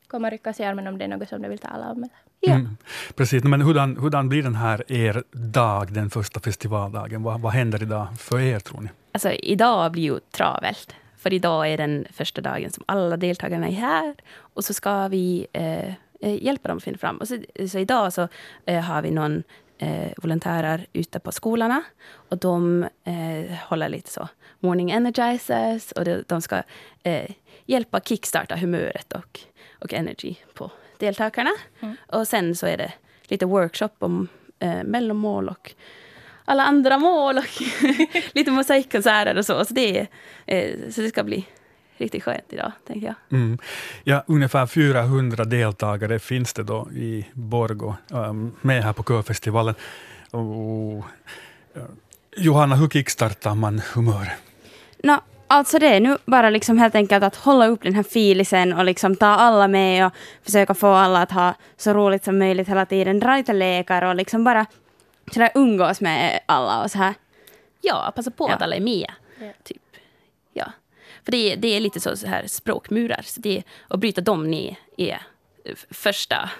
komma 0.08 0.26
och 0.28 0.32
rycka 0.32 0.52
sig 0.52 0.66
i 0.66 0.68
armen 0.68 0.86
om 0.86 0.98
det 0.98 1.04
är 1.04 1.08
något 1.08 1.28
som 1.28 1.42
de 1.42 1.48
vill 1.48 1.58
tala 1.58 1.90
om. 1.90 2.08
Ja. 2.40 2.52
Mm, 2.54 2.76
precis, 3.14 3.44
men 3.44 3.62
hurdan, 3.62 3.96
hurdan 3.96 4.28
blir 4.28 4.42
den 4.42 4.54
här 4.54 4.92
er 4.92 5.22
dag, 5.32 5.92
den 5.92 6.10
första 6.10 6.40
festivaldagen? 6.40 7.22
Vad, 7.22 7.40
vad 7.40 7.52
händer 7.52 7.82
idag 7.82 8.06
för 8.18 8.40
er, 8.40 8.58
tror 8.60 8.80
ni? 8.80 8.88
Alltså, 9.12 9.30
idag 9.30 9.92
blir 9.92 10.02
ju 10.02 10.20
travelt. 10.30 10.94
För 11.18 11.32
idag 11.32 11.72
är 11.72 11.76
den 11.76 12.06
första 12.12 12.40
dagen 12.40 12.70
som 12.70 12.84
alla 12.86 13.16
deltagarna 13.16 13.68
är 13.68 13.72
här. 13.72 14.14
Och 14.38 14.64
så 14.64 14.74
ska 14.74 15.08
vi 15.08 15.46
eh, 15.52 15.92
eh 16.20 16.44
hjälpa 16.44 16.68
dem 16.68 16.76
att 16.76 16.84
finna 16.84 16.98
fram. 16.98 17.16
Och 17.16 17.28
så, 17.28 17.38
så 17.68 17.78
idag 17.78 18.12
så 18.12 18.28
eh, 18.66 18.80
har 18.80 19.02
vi 19.02 19.10
någon 19.10 19.42
eh, 19.78 20.12
volontärer 20.16 20.86
ute 20.92 21.20
på 21.20 21.32
skolorna. 21.32 21.82
Och 22.10 22.38
de 22.38 22.82
eh, 23.04 23.56
håller 23.68 23.88
lite 23.88 24.10
så 24.10 24.28
morning 24.60 24.90
energizers 24.90 25.92
och 25.92 26.04
de, 26.04 26.24
de 26.26 26.42
ska 26.42 26.62
eh, 27.02 27.30
hjälpa 27.66 28.00
kickstarta 28.00 28.56
humöret 28.56 29.12
och, 29.12 29.40
och 29.80 29.94
energy 29.94 30.34
på 30.54 30.70
deltagarna. 30.98 31.50
Mm. 31.80 31.96
Och 32.06 32.28
sen 32.28 32.54
så 32.54 32.66
är 32.66 32.76
det 32.76 32.92
lite 33.24 33.46
workshop 33.46 33.90
om 33.98 34.28
eh, 34.58 34.84
mellanmål 34.84 35.48
och 35.48 35.74
alla 36.44 36.62
andra 36.62 36.98
mål 36.98 37.38
och 37.38 37.62
lite 38.32 38.50
mosaikkonserter 38.50 39.38
och 39.38 39.46
så. 39.46 39.64
Så 39.64 39.74
det, 39.74 40.06
eh, 40.46 40.90
så 40.90 41.00
det 41.00 41.08
ska 41.08 41.24
bli 41.24 41.46
riktigt 41.98 42.24
skönt 42.24 42.44
idag, 42.48 42.72
tänker 42.86 43.06
jag. 43.06 43.38
Mm. 43.38 43.58
Ja, 44.04 44.24
ungefär 44.26 44.66
400 44.66 45.44
deltagare 45.44 46.18
finns 46.18 46.52
det 46.52 46.62
då 46.62 46.88
i 46.90 47.26
Borgo 47.32 47.94
um, 48.10 48.56
med 48.60 48.84
här 48.84 48.92
på 48.92 49.02
körfestivalen. 49.02 49.74
Och, 50.30 51.04
Johanna, 52.36 52.76
hur 52.76 52.88
kickstartar 52.88 53.54
man 53.54 53.82
humör? 53.94 54.28
No, 55.02 55.20
alltså 55.46 55.78
det 55.78 55.86
är 55.86 56.00
nu 56.00 56.18
bara 56.24 56.50
liksom 56.50 56.78
helt 56.78 56.94
enkelt 56.94 57.24
att 57.24 57.36
hålla 57.36 57.66
upp 57.66 57.82
den 57.82 57.94
här 57.94 58.02
filisen 58.02 58.72
och 58.72 58.84
liksom 58.84 59.16
ta 59.16 59.26
alla 59.26 59.68
med 59.68 60.06
och 60.06 60.12
försöka 60.42 60.74
få 60.74 60.86
alla 60.86 61.22
att 61.22 61.32
ha 61.32 61.54
så 61.76 61.92
roligt 61.92 62.24
som 62.24 62.38
möjligt 62.38 62.68
hela 62.68 62.86
tiden. 62.86 63.20
Dra 63.20 63.36
lite 63.36 63.52
lekar 63.52 64.02
och 64.02 64.14
liksom 64.14 64.44
bara 64.44 64.66
sådär 65.32 65.50
umgås 65.54 66.00
med 66.00 66.40
alla 66.46 66.82
och 66.82 66.90
så 66.90 66.98
här. 66.98 67.14
Ja, 67.80 68.12
passa 68.16 68.30
på 68.30 68.48
ja. 68.48 68.54
att 68.54 68.62
alla 68.62 68.76
är 68.76 68.80
med. 68.80 69.10
Typ. 69.62 69.82
Ja. 70.52 70.72
För 71.28 71.32
det 71.32 71.52
är, 71.52 71.56
det 71.56 71.68
är 71.68 71.80
lite 71.80 72.00
så, 72.00 72.16
så 72.16 72.26
här 72.26 72.46
språkmurar. 72.46 73.20
Så 73.24 73.40
det, 73.40 73.62
att 73.88 74.00
bryta 74.00 74.20
dem 74.20 74.50
ner 74.50 74.76
är 74.96 75.22
första, 75.90 76.50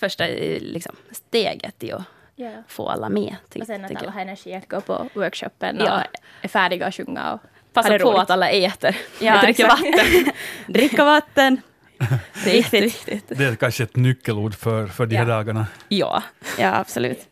första 0.00 0.26
liksom, 0.60 0.96
steget 1.10 1.84
i 1.84 1.92
att 1.92 2.02
yeah. 2.36 2.60
få 2.68 2.88
alla 2.88 3.08
med. 3.08 3.36
och 3.60 3.66
sen 3.66 3.84
att 3.84 3.96
alla 3.96 4.10
har 4.10 4.20
energi 4.20 4.54
att 4.54 4.68
gå 4.68 4.80
på 4.80 5.08
workshopen 5.14 5.80
och 5.80 5.86
ja. 5.86 6.02
är 6.40 6.48
färdiga 6.48 6.86
att 6.86 6.94
sjunga. 6.94 7.32
Och 7.32 7.40
Passa 7.72 7.98
på 7.98 8.12
att 8.12 8.30
alla 8.30 8.50
äter. 8.50 8.96
Ja, 9.20 9.40
dricker 9.42 9.68
vatten. 9.68 10.32
Dricka 10.66 11.04
vatten. 11.04 11.60
Det 12.44 12.58
är. 12.74 13.34
Det 13.34 13.44
är 13.44 13.56
kanske 13.56 13.82
ett 13.84 13.96
nyckelord 13.96 14.54
för, 14.54 14.86
för 14.86 15.06
de 15.06 15.16
här 15.16 15.28
ja. 15.28 15.34
dagarna. 15.34 15.66
Ja, 15.88 16.22
ja 16.58 16.74
absolut. 16.74 17.28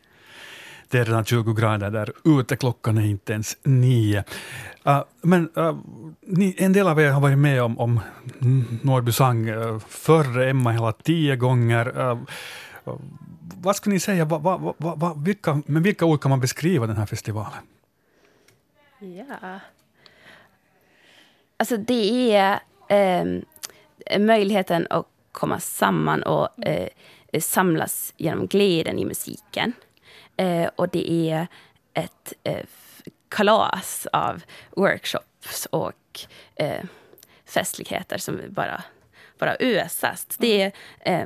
Det 0.91 0.99
är 0.99 1.05
redan 1.05 1.25
20 1.25 1.53
grader 1.53 1.89
där 1.89 2.11
ute, 2.39 2.55
klockan 2.55 2.97
är 2.97 3.05
inte 3.05 3.33
ens 3.33 3.57
nio. 3.63 4.23
Uh, 4.87 5.03
men 5.21 5.49
uh, 5.57 5.77
ni, 6.21 6.55
en 6.57 6.73
del 6.73 6.87
av 6.87 6.99
er 6.99 7.11
har 7.11 7.21
varit 7.21 7.37
med 7.37 7.63
om, 7.63 7.79
om 7.79 7.99
Norrby 8.81 9.11
sang 9.11 9.49
eh, 9.49 9.57
uh, 9.57 9.79
förr, 9.79 10.39
Emma 10.39 10.71
hela 10.71 10.91
tio 10.91 11.35
gånger. 11.35 11.99
Uh, 11.99 12.19
vad 13.61 13.75
skulle 13.75 13.93
ni 13.93 13.99
säga, 13.99 14.25
va, 14.25 14.37
va, 14.37 14.73
va, 14.77 15.13
vilka, 15.13 15.61
med 15.65 15.83
vilka 15.83 16.05
ord 16.05 16.21
kan 16.21 16.29
man 16.29 16.39
beskriva 16.39 16.87
den 16.87 16.97
här 16.97 17.05
festivalen? 17.05 17.63
Ja. 18.99 19.59
Alltså 21.57 21.77
det 21.77 22.35
är 22.35 22.59
eh, 22.87 24.19
möjligheten 24.19 24.87
att 24.89 25.05
komma 25.31 25.59
samman 25.59 26.23
och 26.23 26.65
eh, 26.65 26.87
samlas 27.39 28.13
genom 28.17 28.47
glädjen 28.47 28.99
i 28.99 29.05
musiken. 29.05 29.73
Eh, 30.37 30.69
och 30.75 30.89
det 30.89 31.11
är 31.11 31.47
ett 31.93 32.33
eh, 32.43 32.65
kalas 33.29 34.07
av 34.13 34.43
workshops 34.71 35.65
och 35.65 36.19
eh, 36.55 36.83
festligheter 37.45 38.17
som 38.17 38.41
bara, 38.49 38.83
bara 39.39 39.55
ösas. 39.59 40.25
Det 40.37 40.61
är... 40.61 40.71
Eh, 40.99 41.25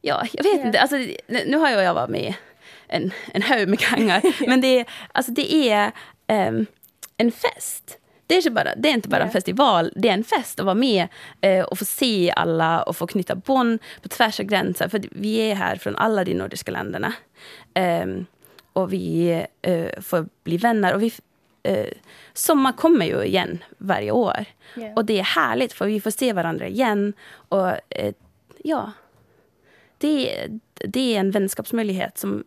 ja, 0.00 0.26
jag 0.32 0.44
vet 0.44 0.64
inte. 0.64 0.80
Alltså, 0.80 0.96
nu 1.26 1.56
har 1.56 1.70
jag, 1.70 1.82
jag 1.82 1.94
varit 1.94 2.10
med 2.10 2.34
en, 2.86 3.12
en 3.32 3.42
hög 3.42 3.68
med 3.68 3.78
gånger. 3.90 4.22
men 4.48 4.60
det 4.60 4.80
är, 4.80 4.86
alltså, 5.12 5.32
det 5.32 5.70
är 5.70 5.92
um, 6.28 6.66
en 7.16 7.32
fest. 7.32 7.98
Det 8.28 8.34
är, 8.34 8.36
inte 8.36 8.50
bara, 8.50 8.74
det 8.76 8.88
är 8.88 8.94
inte 8.94 9.08
bara 9.08 9.22
en 9.22 9.30
festival, 9.30 9.92
det 9.96 10.08
är 10.08 10.12
en 10.12 10.24
fest 10.24 10.60
att 10.60 10.66
vara 10.66 10.74
med 10.74 11.08
eh, 11.40 11.64
och 11.64 11.78
få 11.78 11.84
se 11.84 12.32
alla 12.36 12.82
och 12.82 12.96
få 12.96 13.06
knyta 13.06 13.34
band 13.34 13.78
på 14.02 14.08
tvärs 14.08 14.40
av 14.40 14.46
gränser. 14.46 14.88
För 14.88 15.02
vi 15.10 15.36
är 15.38 15.54
här 15.54 15.76
från 15.76 15.96
alla 15.96 16.24
de 16.24 16.34
nordiska 16.34 16.72
länderna. 16.72 17.12
Eh, 17.74 18.06
och 18.72 18.92
vi 18.92 19.30
eh, 19.62 20.00
får 20.00 20.28
bli 20.44 20.56
vänner. 20.56 20.94
Och 20.94 21.02
vi, 21.02 21.12
eh, 21.62 21.86
sommar 22.32 22.72
kommer 22.72 23.06
ju 23.06 23.22
igen 23.22 23.64
varje 23.78 24.10
år. 24.10 24.44
Yeah. 24.76 24.94
Och 24.94 25.04
det 25.04 25.18
är 25.18 25.24
härligt 25.24 25.72
för 25.72 25.86
vi 25.86 26.00
får 26.00 26.10
se 26.10 26.32
varandra 26.32 26.66
igen. 26.66 27.12
Och 27.30 27.72
ja, 28.64 28.92
det, 29.98 30.46
det 30.74 31.16
är 31.16 31.20
en 31.20 31.30
vänskapsmöjlighet 31.30 32.18
som 32.18 32.44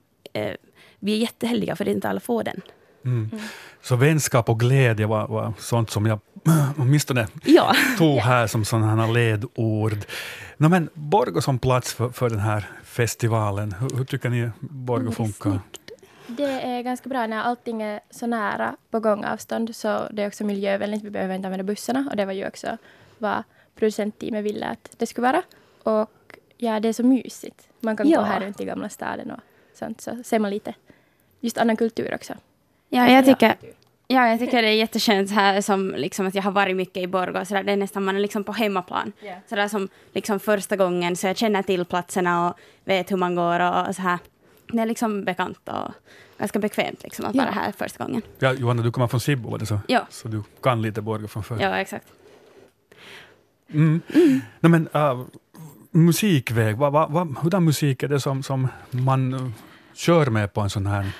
vi 0.99 1.13
är 1.13 1.17
jättehälliga 1.17 1.75
för 1.75 1.85
det 1.85 1.91
är 1.91 1.95
inte 1.95 2.09
alla 2.09 2.19
får 2.19 2.43
den. 2.43 2.61
Mm. 3.05 3.29
Mm. 3.31 3.43
Så 3.81 3.95
vänskap 3.95 4.49
och 4.49 4.59
glädje 4.59 5.05
var, 5.05 5.27
var 5.27 5.53
sånt 5.57 5.89
som 5.89 6.05
jag 6.05 6.19
åtminstone 6.77 7.27
ja. 7.43 7.75
tog 7.97 8.17
här 8.17 8.47
som 8.47 8.65
sådana 8.65 9.07
ledord. 9.07 9.97
No, 10.57 10.67
men 10.69 10.89
Borgo 10.93 11.41
som 11.41 11.59
plats 11.59 11.93
för, 11.93 12.09
för 12.09 12.29
den 12.29 12.39
här 12.39 12.69
festivalen, 12.83 13.75
hur, 13.79 13.97
hur 13.97 14.05
tycker 14.05 14.29
ni 14.29 14.49
Borgo 14.59 15.11
funkar? 15.11 15.59
Det 16.27 16.43
är 16.43 16.81
ganska 16.81 17.09
bra 17.09 17.27
när 17.27 17.43
allting 17.43 17.81
är 17.81 17.99
så 18.09 18.27
nära 18.27 18.75
på 18.89 18.99
gångavstånd, 18.99 19.75
så 19.75 20.07
det 20.11 20.23
är 20.23 20.27
också 20.27 20.43
miljövänligt. 20.43 21.03
Vi 21.03 21.09
behöver 21.09 21.35
inte 21.35 21.47
använda 21.47 21.63
bussarna 21.63 22.07
och 22.09 22.17
det 22.17 22.25
var 22.25 22.33
ju 22.33 22.47
också 22.47 22.77
vad 23.17 23.43
producentteamet 23.75 24.43
ville 24.43 24.65
att 24.65 24.95
det 24.97 25.05
skulle 25.05 25.27
vara. 25.27 25.43
Och 25.83 26.11
ja, 26.57 26.79
det 26.79 26.89
är 26.89 26.93
så 26.93 27.03
mysigt. 27.03 27.67
Man 27.79 27.97
kan 27.97 28.09
ja. 28.09 28.19
gå 28.19 28.23
här 28.23 28.39
runt 28.39 28.61
i 28.61 28.65
Gamla 28.65 28.89
staden 28.89 29.31
och 29.31 29.39
sånt, 29.73 30.01
så 30.01 30.23
ser 30.23 30.39
man 30.39 30.51
lite 30.51 30.73
just 31.39 31.57
annan 31.57 31.77
kultur 31.77 32.15
också. 32.15 32.33
Ja, 32.93 33.07
jag 33.07 33.25
tycker, 33.25 33.55
ja, 34.07 34.27
jag 34.27 34.39
tycker 34.39 34.61
det 34.61 34.67
är 34.67 34.73
jätteskönt 34.73 35.31
här 35.31 35.61
som 35.61 35.93
liksom 35.97 36.27
att 36.27 36.35
jag 36.35 36.43
har 36.43 36.51
varit 36.51 36.75
mycket 36.75 37.03
i 37.03 37.07
Borgå. 37.07 37.45
Så 37.45 37.53
där, 37.53 37.63
det 37.63 37.71
är 37.71 37.77
nästan 37.77 38.03
man 38.03 38.15
är 38.15 38.19
liksom 38.19 38.43
på 38.43 38.51
hemmaplan. 38.51 39.11
Yeah. 39.23 39.39
Så 39.49 39.55
där 39.55 39.67
som 39.67 39.87
liksom 40.13 40.39
första 40.39 40.75
gången 40.75 41.15
så 41.15 41.27
jag 41.27 41.37
känner 41.37 41.63
till 41.63 41.85
platserna 41.85 42.49
och 42.49 42.59
vet 42.85 43.11
hur 43.11 43.17
man 43.17 43.35
går 43.35 43.59
och, 43.59 43.87
och 43.87 43.95
så 43.95 44.01
här. 44.01 44.19
Det 44.67 44.79
är 44.79 44.85
liksom 44.85 45.23
bekant 45.23 45.69
och 45.69 45.91
ganska 46.37 46.59
bekvämt 46.59 47.03
liksom 47.03 47.25
att 47.25 47.35
ja. 47.35 47.41
vara 47.41 47.51
här 47.51 47.71
första 47.77 48.03
gången. 48.03 48.21
Ja, 48.39 48.53
Johanna, 48.53 48.83
du 48.83 48.91
kommer 48.91 49.07
från 49.07 49.19
Sibbo, 49.19 49.49
var 49.49 49.57
det 49.57 49.65
så? 49.65 49.79
Ja. 49.87 50.07
Så 50.09 50.27
du 50.27 50.43
kan 50.63 50.81
lite 50.81 51.01
Borgå 51.01 51.27
från 51.27 51.43
förr? 51.43 51.57
Ja, 51.61 51.77
exakt. 51.77 52.07
Mm. 53.69 54.01
Mm. 54.13 54.41
No, 54.59 54.67
men, 54.67 54.89
uh, 54.95 55.25
musikväg, 55.91 56.77
va, 56.77 56.89
va, 56.89 57.07
va, 57.07 57.27
hurdan 57.41 57.65
musik 57.65 58.03
är 58.03 58.07
det 58.07 58.19
som, 58.19 58.43
som 58.43 58.67
man 58.89 59.33
uh, 59.33 59.49
kör 59.93 60.25
med 60.25 60.53
på 60.53 60.61
en 60.61 60.69
sån 60.69 60.85
här 60.85 61.11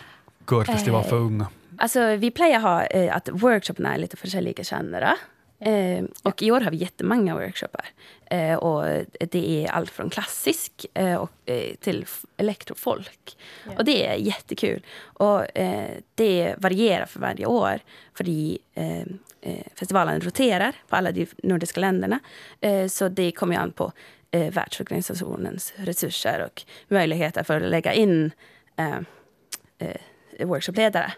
körfestival 0.49 1.03
för 1.03 1.15
unga? 1.15 1.47
Alltså, 1.81 2.15
vi 2.15 2.31
plejer 2.31 2.59
ha 2.59 2.83
eh, 2.85 3.15
att 3.15 3.29
workshoparna 3.29 3.93
är 3.93 3.97
lite 3.97 4.37
olika 4.37 4.63
genrer. 4.63 5.13
Eh, 5.59 6.03
och 6.23 6.43
i 6.43 6.51
år 6.51 6.61
har 6.61 6.71
vi 6.71 6.77
jättemånga 6.77 7.35
workshoppar. 7.35 7.85
Eh, 8.25 8.55
och 8.55 9.05
det 9.19 9.65
är 9.65 9.71
allt 9.71 9.89
från 9.89 10.09
klassisk 10.09 10.85
eh, 10.93 11.15
och, 11.15 11.31
eh, 11.45 11.75
till 11.75 12.05
elektrofolk. 12.37 13.37
Yeah. 13.65 13.77
Och 13.77 13.85
det 13.85 14.07
är 14.07 14.15
jättekul. 14.15 14.85
Och 15.01 15.57
eh, 15.57 15.89
det 16.15 16.55
varierar 16.57 17.05
för 17.05 17.19
varje 17.19 17.45
år. 17.45 17.79
För 18.13 18.29
eh, 18.73 19.05
festivalen 19.75 20.21
roterar 20.21 20.75
på 20.87 20.95
alla 20.95 21.11
de 21.11 21.27
nordiska 21.43 21.79
länderna. 21.79 22.19
så 22.89 23.09
det 23.09 23.31
kommer 23.31 23.57
an 23.57 23.71
på 23.71 23.91
eh, 24.31 24.53
världsorganisationens 24.53 25.73
resurser 25.75 26.43
och 26.45 26.63
möjligheter 26.87 27.43
för 27.43 27.61
att 27.61 27.69
lägga 27.69 27.93
in 27.93 28.31
workshopledare. 30.39 31.13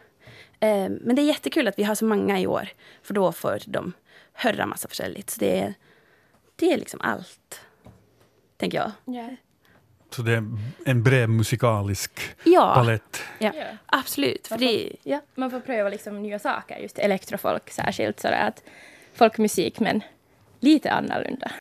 Eh, 0.64 0.90
men 1.02 1.16
det 1.16 1.22
är 1.22 1.26
jättekul 1.26 1.68
att 1.68 1.80
vi 1.80 1.84
har 1.84 1.96
så 1.96 2.06
många 2.06 2.40
i 2.40 2.48
år, 2.48 2.68
för 3.04 3.14
då 3.14 3.32
får 3.32 3.60
de 3.68 3.94
höra 4.34 4.66
massa 4.66 4.88
försäljligt. 4.88 5.30
Så 5.30 5.40
det 5.40 5.60
är, 5.60 5.74
det 6.56 6.74
är 6.74 6.78
liksom 6.78 7.02
allt, 7.02 7.62
tänker 8.58 8.78
jag. 8.78 8.92
Ja. 9.16 9.30
Så 10.10 10.22
det 10.22 10.32
är 10.32 10.44
en 10.86 11.04
bred 11.04 11.30
musikalisk 11.30 12.12
Ja. 12.44 12.74
palett. 12.76 13.22
Ja, 13.40 13.52
absolut. 13.86 14.48
För 14.48 14.56
Man 14.56 14.60
får, 14.60 14.66
det, 14.66 14.96
ja, 15.04 15.22
man 15.36 15.52
får 15.52 15.60
pröva 15.60 15.90
liksom 15.90 16.22
nya 16.22 16.40
saker, 16.40 16.78
just 16.78 17.00
elektrofolk 17.00 17.70
särskilt. 17.70 18.20
Så 18.20 18.28
att 18.28 18.64
folkmusik, 19.14 19.80
men 19.80 20.02
lite 20.60 20.92
annorlunda. 20.92 21.52